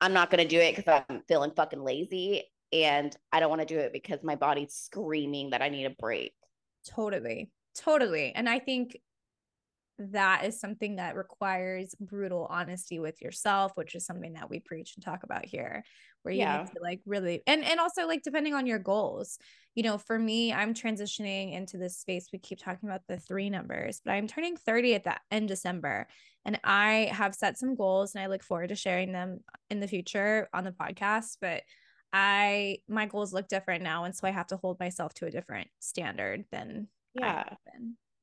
I'm 0.00 0.14
not 0.14 0.30
going 0.30 0.42
to 0.42 0.48
do 0.48 0.58
it 0.58 0.74
because 0.74 1.02
I'm 1.10 1.20
feeling 1.28 1.50
fucking 1.54 1.84
lazy 1.84 2.44
and 2.72 3.14
I 3.30 3.38
don't 3.38 3.50
want 3.50 3.60
to 3.60 3.66
do 3.66 3.78
it 3.78 3.92
because 3.92 4.20
my 4.22 4.34
body's 4.34 4.72
screaming 4.72 5.50
that 5.50 5.60
I 5.60 5.68
need 5.68 5.84
a 5.84 5.90
break. 5.90 6.32
Totally. 6.88 7.50
Totally. 7.74 8.32
And 8.34 8.48
I 8.48 8.60
think 8.60 8.98
that 10.10 10.44
is 10.44 10.58
something 10.58 10.96
that 10.96 11.16
requires 11.16 11.94
brutal 12.00 12.46
honesty 12.50 12.98
with 12.98 13.20
yourself, 13.20 13.72
which 13.74 13.94
is 13.94 14.06
something 14.06 14.32
that 14.32 14.48
we 14.48 14.60
preach 14.60 14.94
and 14.96 15.04
talk 15.04 15.22
about 15.22 15.44
here, 15.44 15.84
where 16.22 16.34
you 16.34 16.40
yeah. 16.40 16.58
need 16.58 16.68
to 16.68 16.82
like 16.82 17.00
really 17.06 17.42
and 17.46 17.64
and 17.64 17.78
also 17.78 18.06
like 18.06 18.22
depending 18.22 18.54
on 18.54 18.66
your 18.66 18.78
goals. 18.78 19.38
You 19.74 19.84
know, 19.84 19.98
for 19.98 20.18
me, 20.18 20.52
I'm 20.52 20.74
transitioning 20.74 21.54
into 21.54 21.76
this 21.76 21.98
space. 21.98 22.28
We 22.32 22.38
keep 22.38 22.58
talking 22.58 22.88
about 22.88 23.02
the 23.08 23.18
three 23.18 23.50
numbers, 23.50 24.00
but 24.04 24.12
I'm 24.12 24.26
turning 24.26 24.56
30 24.56 24.94
at 24.94 25.04
that 25.04 25.20
in 25.30 25.46
December. 25.46 26.08
And 26.44 26.58
I 26.64 27.10
have 27.12 27.34
set 27.34 27.58
some 27.58 27.74
goals 27.74 28.14
and 28.14 28.24
I 28.24 28.26
look 28.26 28.42
forward 28.42 28.70
to 28.70 28.74
sharing 28.74 29.12
them 29.12 29.40
in 29.68 29.78
the 29.78 29.86
future 29.86 30.48
on 30.52 30.64
the 30.64 30.72
podcast. 30.72 31.36
But 31.40 31.62
I 32.12 32.78
my 32.88 33.06
goals 33.06 33.32
look 33.32 33.48
different 33.48 33.84
now. 33.84 34.04
And 34.04 34.16
so 34.16 34.26
I 34.26 34.30
have 34.30 34.48
to 34.48 34.56
hold 34.56 34.80
myself 34.80 35.14
to 35.14 35.26
a 35.26 35.30
different 35.30 35.68
standard 35.78 36.44
than 36.50 36.88
yeah 37.14 37.44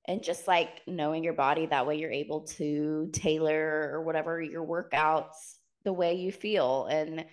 and 0.07 0.23
just 0.23 0.47
like 0.47 0.81
knowing 0.87 1.23
your 1.23 1.33
body 1.33 1.65
that 1.65 1.85
way 1.85 1.97
you're 1.97 2.11
able 2.11 2.41
to 2.41 3.09
tailor 3.13 3.89
or 3.93 4.01
whatever 4.03 4.41
your 4.41 4.65
workouts 4.65 5.55
the 5.83 5.93
way 5.93 6.15
you 6.15 6.31
feel 6.31 6.85
and 6.89 7.25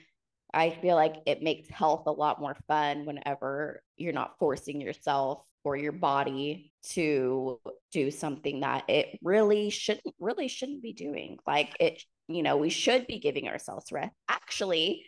i 0.53 0.71
feel 0.71 0.97
like 0.97 1.17
it 1.27 1.43
makes 1.43 1.69
health 1.69 2.05
a 2.07 2.13
lot 2.13 2.41
more 2.41 2.57
fun 2.67 3.05
whenever 3.05 3.83
you're 3.97 4.13
not 4.13 4.39
forcing 4.39 4.81
yourself 4.81 5.43
or 5.65 5.77
your 5.77 5.93
body 5.93 6.71
to 6.83 7.59
do 7.91 8.11
something 8.11 8.61
that 8.61 8.85
it 8.89 9.19
really 9.23 9.71
shouldn't 9.71 10.15
really 10.21 10.47
shouldn't 10.47 10.83
be 10.83 10.93
doing. 10.93 11.39
Like 11.47 11.75
it 11.81 12.03
you 12.29 12.43
know 12.43 12.57
we 12.57 12.71
should 12.71 13.07
be 13.07 13.19
giving 13.19 13.49
ourselves 13.49 13.91
rest. 13.91 14.13
Actually 14.29 15.05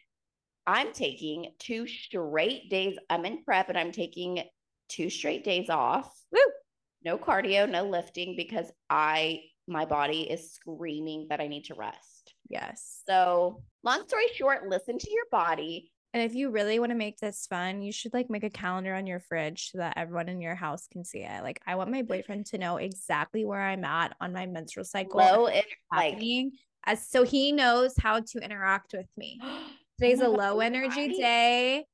i'm 0.69 0.93
taking 0.93 1.53
two 1.61 1.87
straight 1.87 2.69
days 2.69 2.99
i'm 3.09 3.25
in 3.25 3.45
prep 3.45 3.69
and 3.69 3.79
i'm 3.79 3.93
taking 3.93 4.43
two 4.89 5.11
straight 5.11 5.45
days 5.45 5.71
off. 5.71 6.13
Woo! 6.33 6.41
No 7.07 7.16
cardio, 7.16 7.71
no 7.71 7.85
lifting 7.85 8.35
because 8.37 8.71
I 8.90 9.40
my 9.69 9.85
body 9.85 10.23
is 10.23 10.53
screaming 10.53 11.29
that 11.31 11.40
I 11.40 11.47
need 11.47 11.64
to 11.66 11.75
rest. 11.75 12.35
Yes. 12.49 13.03
So, 13.09 13.62
long 13.83 14.07
story 14.07 14.27
short, 14.35 14.69
listen 14.69 14.99
to 14.99 15.11
your 15.11 15.25
body. 15.31 15.92
And 16.12 16.23
if 16.23 16.35
you 16.35 16.51
really 16.51 16.79
want 16.79 16.90
to 16.90 16.97
make 16.97 17.19
this 17.19 17.47
fun, 17.49 17.83
you 17.83 17.92
should 17.92 18.12
like 18.12 18.31
make 18.31 18.45
a 18.45 18.51
calendar 18.51 18.95
on 18.95 19.07
your 19.07 19.21
fridge 19.21 19.71
so 19.71 19.79
that 19.79 19.95
everyone 19.97 20.29
in 20.29 20.40
your 20.40 20.55
house 20.55 20.87
can 20.90 21.05
see 21.05 21.21
it. 21.21 21.42
Like, 21.42 21.61
I 21.66 21.77
want 21.77 21.90
my 21.90 22.03
boyfriend 22.03 22.47
to 22.47 22.59
know 22.59 22.77
exactly 22.77 23.45
where 23.45 23.61
I'm 23.61 23.85
at 23.85 24.16
on 24.21 24.33
my 24.33 24.47
menstrual 24.47 24.85
cycle. 24.85 25.21
Low 25.21 25.47
and 25.47 25.64
like 25.92 26.19
as 26.85 27.09
so 27.09 27.23
he 27.23 27.53
knows 27.53 27.95
how 27.99 28.21
to 28.21 28.38
interact 28.38 28.92
with 28.92 29.09
me. 29.16 29.40
Oh 29.99 30.05
today's 30.05 30.21
oh 30.21 30.29
a 30.29 30.29
low 30.29 30.55
God, 30.57 30.61
energy 30.61 31.09
right? 31.09 31.16
day. 31.16 31.85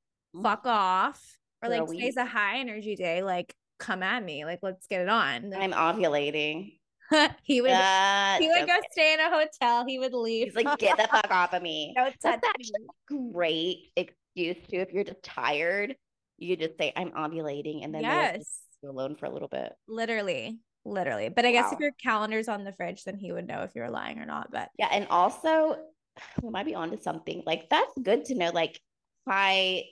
Fuck 0.43 0.67
off. 0.67 1.23
Or 1.63 1.69
like 1.69 1.87
today's 1.87 2.17
a 2.17 2.25
high 2.25 2.59
energy 2.59 2.97
day. 2.97 3.23
Like 3.23 3.55
come 3.83 4.03
at 4.03 4.25
me. 4.25 4.45
Like, 4.45 4.61
let's 4.63 4.87
get 4.87 5.01
it 5.01 5.09
on. 5.09 5.53
I'm 5.53 5.73
ovulating. 5.73 6.79
he 7.43 7.61
would 7.61 7.71
uh, 7.71 8.39
he 8.39 8.49
would 8.49 8.67
go 8.67 8.75
stay 8.93 9.15
in 9.15 9.21
a 9.21 9.29
hotel. 9.29 9.85
He 9.87 9.99
would 9.99 10.15
leave. 10.15 10.47
He's 10.47 10.65
like, 10.65 10.79
get 10.79 10.97
the 10.97 11.09
fuck 11.09 11.31
off 11.31 11.53
of 11.53 11.63
me. 11.63 11.93
No, 11.97 12.11
That's 12.23 12.47
actually 12.47 12.87
a 12.87 13.15
great 13.33 13.79
excuse 13.97 14.57
too. 14.71 14.79
If 14.79 14.93
you're 14.93 15.05
just 15.05 15.23
tired, 15.23 15.97
you 16.39 16.57
just 16.57 16.79
say, 16.79 16.93
I'm 16.97 17.11
ovulating, 17.11 17.85
and 17.85 17.95
then 17.95 18.03
yes, 18.03 18.61
you 18.83 18.91
alone 18.91 19.17
for 19.17 19.27
a 19.27 19.31
little 19.31 19.49
bit. 19.49 19.73
Literally, 19.87 20.59
literally. 20.85 21.29
But 21.29 21.45
I 21.45 21.53
guess 21.53 21.67
wow. 21.67 21.73
if 21.73 21.81
your 21.81 21.93
calendar's 22.03 22.49
on 22.49 22.65
the 22.65 22.73
fridge, 22.73 23.05
then 23.05 23.19
he 23.19 23.33
would 23.33 23.47
know 23.47 23.63
if 23.63 23.73
you're 23.75 23.91
lying 23.91 24.19
or 24.19 24.27
not. 24.27 24.51
But 24.51 24.71
yeah, 24.79 24.89
and 24.91 25.07
also 25.11 25.77
we 26.43 26.51
might 26.51 26.67
be 26.67 26.75
onto 26.75 27.01
something. 27.01 27.43
Like 27.45 27.69
that's 27.69 27.93
good 28.03 28.25
to 28.27 28.35
know. 28.35 28.51
Like 28.51 28.81
by 29.27 29.83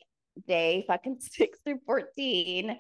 day 0.48 0.84
fucking 0.86 1.18
six 1.20 1.58
through 1.64 1.80
fourteen 1.84 2.78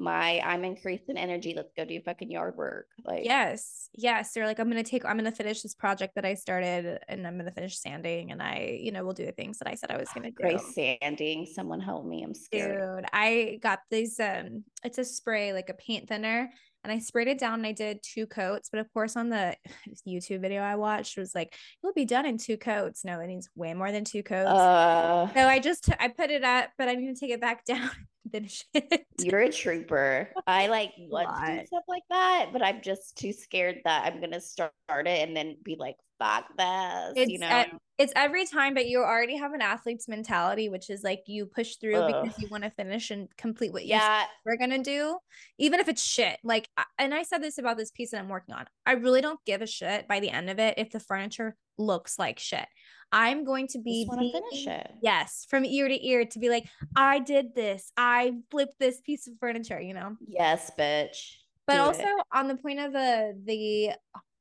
my 0.00 0.40
I'm 0.40 0.64
increased 0.64 1.08
in 1.08 1.16
energy. 1.16 1.52
Let's 1.54 1.72
go 1.76 1.84
do 1.84 2.00
fucking 2.00 2.30
yard 2.30 2.56
work. 2.56 2.88
Like 3.04 3.24
yes, 3.24 3.88
yes. 3.94 4.32
They're 4.32 4.46
like, 4.46 4.58
I'm 4.58 4.68
gonna 4.68 4.82
take, 4.82 5.04
I'm 5.04 5.16
gonna 5.16 5.30
finish 5.30 5.62
this 5.62 5.74
project 5.74 6.14
that 6.14 6.24
I 6.24 6.34
started, 6.34 6.98
and 7.08 7.26
I'm 7.26 7.36
gonna 7.36 7.52
finish 7.52 7.78
sanding, 7.78 8.32
and 8.32 8.42
I, 8.42 8.78
you 8.80 8.90
know, 8.90 9.04
we'll 9.04 9.14
do 9.14 9.26
the 9.26 9.32
things 9.32 9.58
that 9.58 9.68
I 9.68 9.74
said 9.74 9.90
I 9.90 9.98
was 9.98 10.08
gonna 10.14 10.30
do. 10.30 10.36
Grace 10.36 10.74
sanding. 10.74 11.46
Someone 11.46 11.80
help 11.80 12.06
me. 12.06 12.22
I'm 12.22 12.34
scared. 12.34 13.02
Dude, 13.02 13.10
I 13.12 13.58
got 13.62 13.80
these. 13.90 14.18
Um, 14.18 14.64
it's 14.82 14.98
a 14.98 15.04
spray 15.04 15.52
like 15.52 15.68
a 15.68 15.74
paint 15.74 16.08
thinner, 16.08 16.50
and 16.84 16.92
I 16.92 16.98
sprayed 16.98 17.28
it 17.28 17.38
down 17.38 17.54
and 17.54 17.66
I 17.66 17.72
did 17.72 18.00
two 18.02 18.26
coats. 18.26 18.68
But 18.70 18.80
of 18.80 18.92
course, 18.92 19.16
on 19.16 19.28
the 19.28 19.56
YouTube 20.08 20.40
video 20.40 20.62
I 20.62 20.76
watched, 20.76 21.16
it 21.16 21.20
was 21.20 21.34
like, 21.34 21.54
you'll 21.82 21.92
be 21.92 22.04
done 22.04 22.26
in 22.26 22.38
two 22.38 22.56
coats. 22.56 23.04
No, 23.04 23.20
it 23.20 23.26
needs 23.26 23.48
way 23.54 23.74
more 23.74 23.92
than 23.92 24.04
two 24.04 24.22
coats. 24.22 24.50
Uh, 24.50 25.28
so 25.34 25.40
I 25.46 25.58
just, 25.58 25.90
I 25.98 26.08
put 26.08 26.30
it 26.30 26.44
up, 26.44 26.70
but 26.78 26.88
I 26.88 26.94
need 26.94 27.14
to 27.14 27.20
take 27.20 27.30
it 27.30 27.40
back 27.40 27.64
down 27.66 27.90
finish 28.30 28.64
it. 28.74 29.06
You're 29.20 29.40
a 29.40 29.52
trooper. 29.52 30.30
I 30.46 30.68
like 30.68 30.92
want 30.98 31.28
to 31.46 31.60
do 31.60 31.66
stuff 31.66 31.84
like 31.88 32.02
that, 32.10 32.50
but 32.52 32.62
I'm 32.62 32.80
just 32.82 33.16
too 33.16 33.32
scared 33.32 33.80
that 33.84 34.04
I'm 34.04 34.20
gonna 34.20 34.40
start 34.40 34.72
it 34.90 35.06
and 35.06 35.36
then 35.36 35.56
be 35.62 35.76
like, 35.78 35.96
fuck 36.20 36.44
this. 36.56 37.12
It's 37.16 37.32
you 37.32 37.38
know, 37.38 37.64
it's 37.98 38.12
every 38.14 38.46
time, 38.46 38.74
but 38.74 38.86
you 38.86 39.00
already 39.00 39.36
have 39.36 39.52
an 39.52 39.62
athlete's 39.62 40.06
mentality, 40.06 40.68
which 40.68 40.90
is 40.90 41.02
like 41.02 41.22
you 41.26 41.46
push 41.46 41.76
through 41.76 41.96
Ugh. 41.96 42.24
because 42.24 42.38
you 42.40 42.48
want 42.48 42.64
to 42.64 42.70
finish 42.70 43.10
and 43.10 43.28
complete 43.36 43.72
what 43.72 43.86
yeah. 43.86 44.24
you're 44.46 44.56
gonna 44.56 44.82
do, 44.82 45.18
even 45.58 45.80
if 45.80 45.88
it's 45.88 46.02
shit. 46.02 46.38
Like, 46.44 46.68
and 46.98 47.12
I 47.12 47.24
said 47.24 47.42
this 47.42 47.58
about 47.58 47.76
this 47.76 47.90
piece 47.90 48.12
that 48.12 48.18
I'm 48.18 48.28
working 48.28 48.54
on. 48.54 48.66
I 48.86 48.92
really 48.92 49.20
don't 49.20 49.40
give 49.44 49.62
a 49.62 49.66
shit 49.66 50.06
by 50.06 50.20
the 50.20 50.30
end 50.30 50.50
of 50.50 50.58
it 50.58 50.74
if 50.76 50.90
the 50.90 51.00
furniture 51.00 51.56
looks 51.78 52.18
like 52.18 52.38
shit. 52.38 52.66
I'm 53.12 53.44
going 53.44 53.66
to 53.68 53.78
be 53.78 54.08
being, 54.08 54.32
finish 54.32 54.66
it. 54.68 54.90
Yes, 55.02 55.46
from 55.50 55.64
ear 55.64 55.88
to 55.88 56.06
ear 56.06 56.24
to 56.26 56.38
be 56.38 56.48
like, 56.48 56.66
I 56.94 57.18
did 57.18 57.54
this. 57.56 57.90
I 57.96 58.34
flipped 58.52 58.78
this 58.78 59.00
piece 59.00 59.26
of 59.26 59.34
furniture, 59.40 59.80
you 59.80 59.94
know? 59.94 60.16
Yes, 60.28 60.70
bitch. 60.78 61.38
But 61.66 61.74
Do 61.74 61.80
also 61.80 62.02
it. 62.02 62.26
on 62.32 62.46
the 62.48 62.56
point 62.56 62.78
of 62.78 62.92
the 62.92 63.36
the 63.44 63.90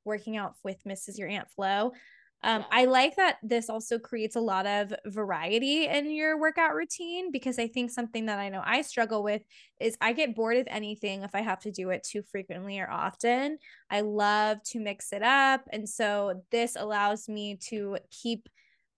working 0.10 0.36
out 0.36 0.56
with 0.63 0.84
Mrs. 0.84 1.17
Your 1.17 1.30
Aunt 1.30 1.50
Flo, 1.52 1.93
um, 2.41 2.63
I 2.72 2.86
like 2.86 3.17
that 3.17 3.38
this 3.43 3.69
also 3.69 4.00
creates 4.00 4.38
a 4.38 4.41
lot 4.41 4.65
of 4.65 4.93
variety 5.06 5.88
in 5.88 6.10
your 6.10 6.39
workout 6.39 6.74
routine 6.74 7.32
because 7.32 7.60
I 7.60 7.67
think 7.67 7.91
something 7.91 8.28
that 8.28 8.39
I 8.39 8.48
know 8.48 8.62
I 8.63 8.82
struggle 8.82 9.24
with 9.24 9.41
is 9.82 9.98
I 10.00 10.13
get 10.13 10.36
bored 10.36 10.58
of 10.58 10.67
anything 10.69 11.24
if 11.24 11.36
I 11.36 11.41
have 11.41 11.60
to 11.62 11.72
do 11.72 11.89
it 11.89 12.04
too 12.10 12.22
frequently 12.22 12.80
or 12.80 12.89
often. 12.89 13.58
I 13.89 14.02
love 14.02 14.63
to 14.67 14.80
mix 14.80 15.12
it 15.12 15.22
up. 15.22 15.62
And 15.74 15.88
so 15.88 16.43
this 16.50 16.78
allows 16.78 17.28
me 17.28 17.58
to 17.69 17.98
keep 18.10 18.48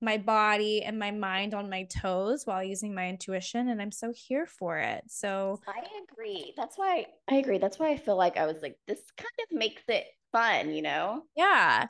my 0.03 0.17
body 0.17 0.83
and 0.83 0.97
my 0.99 1.11
mind 1.11 1.53
on 1.53 1.69
my 1.69 1.83
toes 1.83 2.45
while 2.45 2.63
using 2.63 2.93
my 2.93 3.07
intuition 3.09 3.69
and 3.69 3.81
I'm 3.81 3.91
so 3.91 4.13
here 4.15 4.45
for 4.45 4.77
it. 4.77 5.03
So 5.07 5.59
I 5.67 5.83
agree. 6.03 6.53
That's 6.57 6.77
why 6.77 7.05
I 7.29 7.35
agree. 7.35 7.57
That's 7.59 7.79
why 7.79 7.89
I 7.89 7.97
feel 7.97 8.17
like 8.17 8.37
I 8.37 8.45
was 8.45 8.61
like 8.61 8.77
this 8.87 9.01
kind 9.17 9.29
of 9.51 9.57
makes 9.57 9.83
it 9.87 10.05
fun, 10.31 10.73
you 10.73 10.81
know? 10.81 11.23
Yeah. 11.35 11.87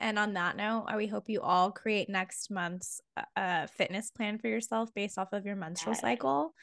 And 0.00 0.18
on 0.18 0.34
that 0.34 0.56
note, 0.56 0.86
we 0.96 1.06
hope 1.06 1.28
you 1.28 1.40
all 1.40 1.70
create 1.70 2.08
next 2.08 2.50
month's 2.50 3.00
uh, 3.16 3.22
uh 3.38 3.66
fitness 3.68 4.10
plan 4.10 4.38
for 4.38 4.48
yourself 4.48 4.90
based 4.94 5.18
off 5.18 5.32
of 5.32 5.46
your 5.46 5.56
menstrual 5.56 5.94
cycle. 5.94 6.54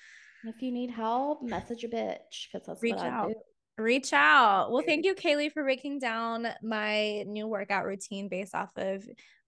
If 0.44 0.62
you 0.62 0.72
need 0.72 0.92
help, 0.92 1.42
message 1.44 1.84
a 1.84 1.88
bitch 1.88 2.50
because 2.52 2.68
that's 2.68 2.82
Reach 2.82 2.96
what 2.96 3.06
out. 3.06 3.26
I 3.26 3.34
do 3.34 3.36
reach 3.78 4.14
out. 4.14 4.72
Well, 4.72 4.84
thank 4.86 5.06
you, 5.06 5.16
Kaylee, 5.16 5.52
for 5.52 5.64
breaking 5.64 6.00
down 6.00 6.48
my 6.62 7.24
new 7.24 7.48
workout 7.48 7.86
routine 7.86 8.30
based 8.30 8.56
off 8.56 8.70
of 8.76 9.04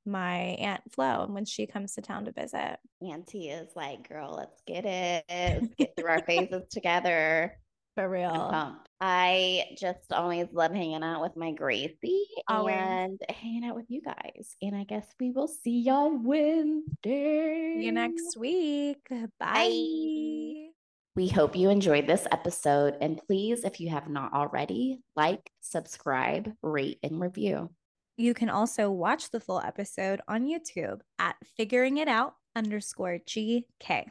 my 0.06 0.58
Aunt 0.60 0.82
Flo 0.92 1.24
and 1.24 1.34
when 1.34 1.46
she 1.46 1.66
comes 1.66 1.94
to 1.94 2.02
town 2.02 2.26
to 2.26 2.32
visit. 2.32 2.78
Auntie 3.02 3.50
is 3.50 3.70
like, 3.76 4.08
girl, 4.10 4.34
let's 4.36 4.62
get 4.68 4.86
it. 4.86 5.24
Let's 5.30 5.74
get 5.76 5.94
through 5.96 6.10
our 6.10 6.24
phases 6.26 6.64
together. 6.70 7.54
For 7.96 8.10
real. 8.10 8.78
I 9.06 9.76
just 9.78 10.14
always 10.14 10.48
love 10.54 10.72
hanging 10.72 11.04
out 11.04 11.22
with 11.22 11.36
my 11.36 11.52
Gracie 11.52 12.26
Always. 12.48 12.76
and 12.78 13.20
hanging 13.28 13.66
out 13.66 13.76
with 13.76 13.88
you 13.90 14.02
guys. 14.02 14.56
And 14.62 14.74
I 14.74 14.86
guess 14.86 15.06
we 15.20 15.30
will 15.30 15.50
see 15.50 15.82
y'all 15.82 16.18
Wednesday. 16.18 17.76
See 17.80 17.86
you 17.86 17.92
next 17.92 18.38
week. 18.38 19.06
Bye. 19.10 19.28
Bye. 19.42 20.70
We 21.18 21.28
hope 21.28 21.58
you 21.58 21.70
enjoyed 21.70 22.08
this 22.08 22.26
episode. 22.32 22.96
And 23.02 23.20
please, 23.28 23.66
if 23.66 23.82
you 23.82 23.90
have 23.90 24.08
not 24.08 24.32
already, 24.32 25.02
like, 25.18 25.52
subscribe, 25.60 26.54
rate, 26.62 27.00
and 27.04 27.20
review. 27.20 27.72
You 28.16 28.34
can 28.34 28.50
also 28.50 28.90
watch 28.90 29.32
the 29.32 29.42
full 29.42 29.60
episode 29.60 30.22
on 30.30 30.46
YouTube 30.46 31.02
at 31.20 31.36
figuring 31.58 31.98
it 31.98 32.08
out 32.08 32.36
underscore 32.56 33.20
GK. 33.28 34.06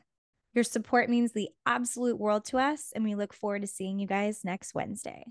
Your 0.55 0.65
support 0.65 1.09
means 1.09 1.33
the 1.33 1.49
absolute 1.65 2.19
world 2.19 2.45
to 2.47 2.59
us, 2.59 2.93
and 2.95 3.05
we 3.05 3.15
look 3.15 3.33
forward 3.33 3.63
to 3.63 3.67
seeing 3.67 3.99
you 3.99 4.07
guys 4.07 4.45
next 4.45 4.75
Wednesday. 4.75 5.25